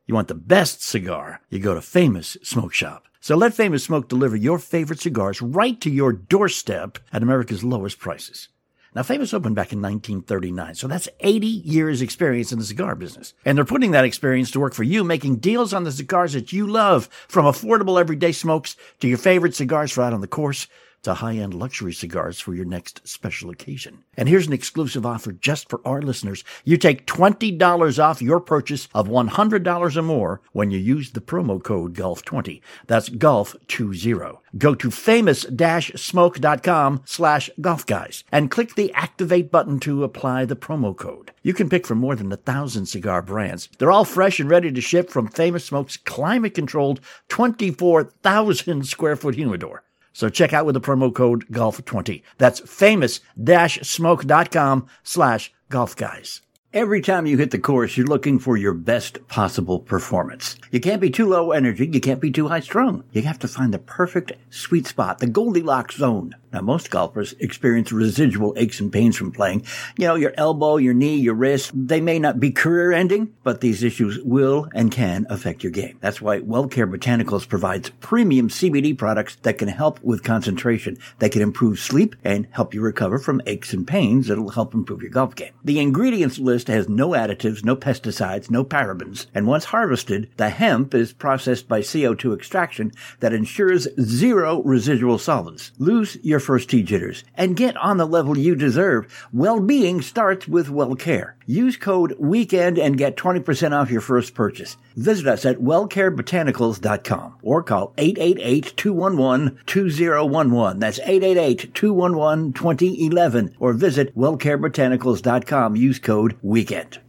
[0.05, 3.06] You want the best cigar, you go to Famous Smoke Shop.
[3.27, 7.99] So let Famous Smoke deliver your favorite cigars right to your doorstep at America's lowest
[7.99, 8.47] prices.
[8.95, 13.33] Now, Famous opened back in 1939, so that's 80 years experience in the cigar business.
[13.43, 16.53] And they're putting that experience to work for you, making deals on the cigars that
[16.53, 20.67] you love, from affordable everyday smokes to your favorite cigars for out on the course
[21.03, 24.03] to high-end luxury cigars for your next special occasion.
[24.15, 26.43] And here's an exclusive offer just for our listeners.
[26.65, 31.63] You take $20 off your purchase of $100 or more when you use the promo
[31.63, 32.61] code GOLF20.
[32.87, 34.37] That's GOLF20.
[34.57, 40.95] Go to famous-smoke.com slash golf guys and click the activate button to apply the promo
[40.95, 41.31] code.
[41.43, 43.69] You can pick from more than a thousand cigar brands.
[43.77, 49.35] They're all fresh and ready to ship from Famous Smoke's climate controlled 24,000 square foot
[49.35, 49.83] humidor.
[50.17, 52.23] So check out with the promo code GOLF20.
[52.39, 56.41] That's famous-smoke.com slash golf guys.
[56.73, 60.55] Every time you hit the course, you're looking for your best possible performance.
[60.71, 61.85] You can't be too low energy.
[61.85, 63.03] You can't be too high strung.
[63.11, 66.35] You have to find the perfect sweet spot, the Goldilocks zone.
[66.57, 69.63] Now, most golfers experience residual aches and pains from playing.
[69.95, 73.61] You know, your elbow, your knee, your wrist, they may not be career ending, but
[73.61, 75.99] these issues will and can affect your game.
[76.01, 81.43] That's why WellCare Botanicals provides premium CBD products that can help with concentration, that can
[81.43, 85.35] improve sleep and help you recover from aches and pains that'll help improve your golf
[85.35, 85.53] game.
[85.63, 90.95] The ingredients list has no additives, no pesticides, no parabens, and once harvested, the hemp
[90.95, 95.71] is processed by CO2 extraction that ensures zero residual solvents.
[95.77, 99.27] Lose your first tee jitters and get on the level you deserve.
[99.33, 101.35] Well-being starts with well care.
[101.45, 104.77] Use code WEEKEND and get 20% off your first purchase.
[104.95, 110.79] Visit us at wellcarebotanicals.com or call 888-211-2011.
[110.79, 115.75] That's 888-211-2011 or visit wellcarebotanicals.com.
[115.75, 117.06] Use code WEEKEND.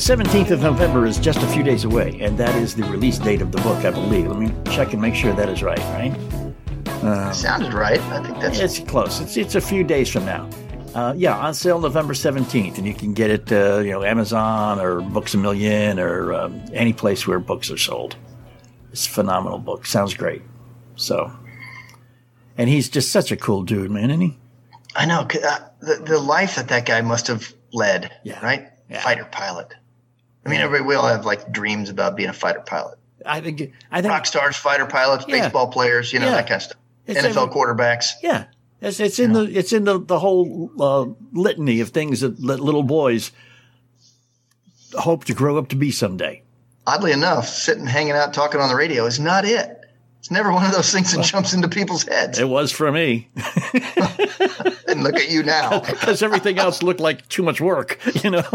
[0.00, 3.42] 17th of November is just a few days away, and that is the release date
[3.42, 4.28] of the book, I believe.
[4.28, 7.34] Let me check and make sure that is right, right?
[7.34, 8.00] Sounded right.
[8.00, 9.20] I think that's It's close.
[9.20, 10.48] It's it's a few days from now.
[10.94, 14.80] Uh, yeah, on sale November seventeenth, and you can get it, uh, you know, Amazon
[14.80, 18.16] or Books a Million or um, any place where books are sold.
[18.92, 19.84] It's a phenomenal book.
[19.84, 20.40] Sounds great.
[20.96, 21.30] So,
[22.56, 24.38] and he's just such a cool dude, man, isn't he?
[24.96, 25.28] I know.
[25.44, 28.10] uh, the the life that that guy must have led.
[28.24, 28.42] Yeah.
[28.42, 28.66] Right.
[28.88, 29.02] Yeah.
[29.02, 29.74] Fighter pilot.
[30.44, 32.98] I mean, everybody we all have like dreams about being a fighter pilot.
[33.26, 33.72] I think.
[33.90, 34.10] I think.
[34.12, 35.42] Rock stars, fighter pilots, Yeah.
[35.42, 36.32] baseball players, you know Yeah.
[36.32, 36.78] that kind of stuff.
[37.06, 38.12] It's NFL every- quarterbacks.
[38.22, 38.44] Yeah,
[38.80, 42.60] it's it's in the it's in the the whole uh, litany of things that, that
[42.60, 43.30] little boys
[44.94, 46.42] hope to grow up to be someday.
[46.86, 49.76] Oddly enough, sitting hanging out talking on the radio is not it.
[50.18, 52.38] It's never one of those things that jumps into people's heads.
[52.38, 53.28] It was for me.
[54.88, 55.78] And look at you now.
[55.88, 58.42] because everything else looked like too much work, you know.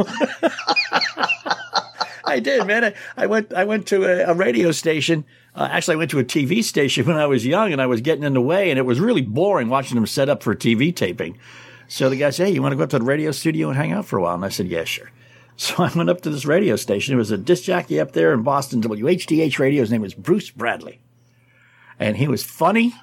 [2.26, 2.84] I did, man.
[2.84, 3.54] I, I went.
[3.54, 5.26] I went to a, a radio station.
[5.54, 8.02] Uh, actually, I went to a TV station when I was young, and I was
[8.02, 10.96] getting in the way, and it was really boring watching them set up for TV
[10.96, 11.38] taping.
[11.88, 13.78] So the guy said, "Hey, you want to go up to the radio studio and
[13.78, 15.12] hang out for a while?" And I said, "Yeah, sure."
[15.58, 17.14] So I went up to this radio station.
[17.14, 19.84] There was a disc jockey up there in Boston, WHDH radio.
[19.84, 21.00] His name was Bruce Bradley,
[21.98, 22.94] and he was funny,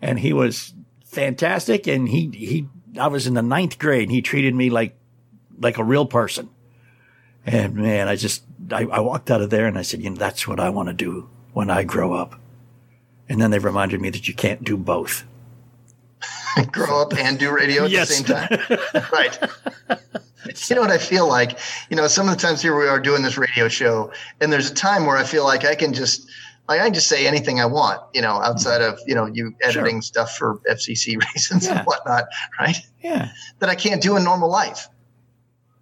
[0.00, 0.72] and he was
[1.04, 1.88] fantastic.
[1.88, 4.96] And he he, I was in the ninth grade, and he treated me like
[5.58, 6.48] like a real person.
[7.46, 8.42] And man, I just,
[8.72, 10.88] I, I walked out of there and I said, you know, that's what I want
[10.88, 12.34] to do when I grow up.
[13.28, 15.24] And then they reminded me that you can't do both.
[16.72, 18.08] Grow up and do radio at Yes.
[18.08, 19.04] the same time.
[19.12, 19.38] right.
[20.68, 21.58] You know what I feel like?
[21.90, 24.70] You know, some of the times here we are doing this radio show, and there's
[24.70, 26.28] a time where I feel like I can just,
[26.68, 29.54] like, I can just say anything I want, you know, outside of, you know, you
[29.60, 31.78] editing stuff for FCC reasons Yeah.
[31.78, 32.24] and whatnot,
[32.60, 32.76] right?
[33.02, 33.30] Yeah.
[33.58, 34.88] That I can't do in normal life.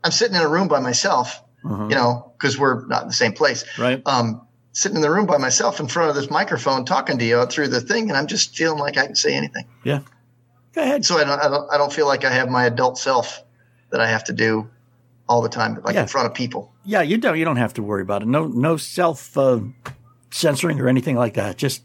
[0.02, 1.88] I'm sitting in a room by myself, Uh-huh.
[1.88, 3.64] you know, because we're not in the same place.
[3.78, 4.02] Right.
[4.06, 7.46] Um, sitting in the room by myself in front of this microphone talking to you
[7.46, 9.64] through the thing, and I'm just feeling like I can say anything.
[9.84, 10.00] Yeah.
[10.74, 11.04] Go ahead.
[11.04, 13.42] So I don't, I don't, I don't feel like I have my adult self
[13.90, 14.68] that I have to do
[15.28, 16.02] all the time, like Yeah.
[16.02, 16.72] in front of people.
[16.84, 17.38] Yeah, you don't.
[17.38, 18.28] You don't have to worry about it.
[18.28, 19.60] No, no self uh,
[20.30, 21.56] censoring or anything like that.
[21.56, 21.82] Just,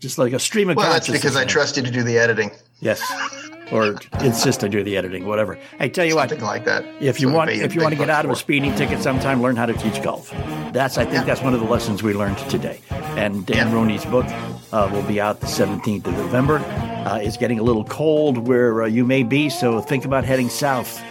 [0.00, 2.50] just like a stream of Well, that's because I trust you to do the editing,
[2.80, 3.00] Yes,
[3.72, 5.58] or insist I do the editing, whatever.
[5.78, 6.30] Hey, tell you what.
[6.40, 6.84] like that.
[7.00, 9.56] If you want, if you want to get out of a speeding ticket sometime, learn
[9.56, 10.30] how to teach golf.
[10.72, 11.24] That's, I think, Yeah.
[11.24, 12.80] that's one of the lessons we learned today.
[12.90, 13.72] And Dan Yeah.
[13.74, 14.26] Rooney's book
[14.72, 16.58] uh, will be out the 17th of November.
[16.58, 20.48] Uh, it's getting a little cold where uh, you may be, so think about heading
[20.48, 21.02] south.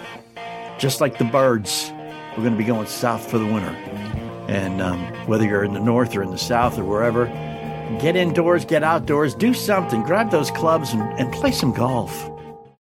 [0.80, 1.92] Just like the birds,
[2.32, 3.76] we're going to be going south for the winter.
[4.48, 7.26] And um, whether you're in the north or in the south or wherever,
[8.02, 10.02] get indoors, get outdoors, do something.
[10.04, 12.30] Grab those clubs and, and play some golf.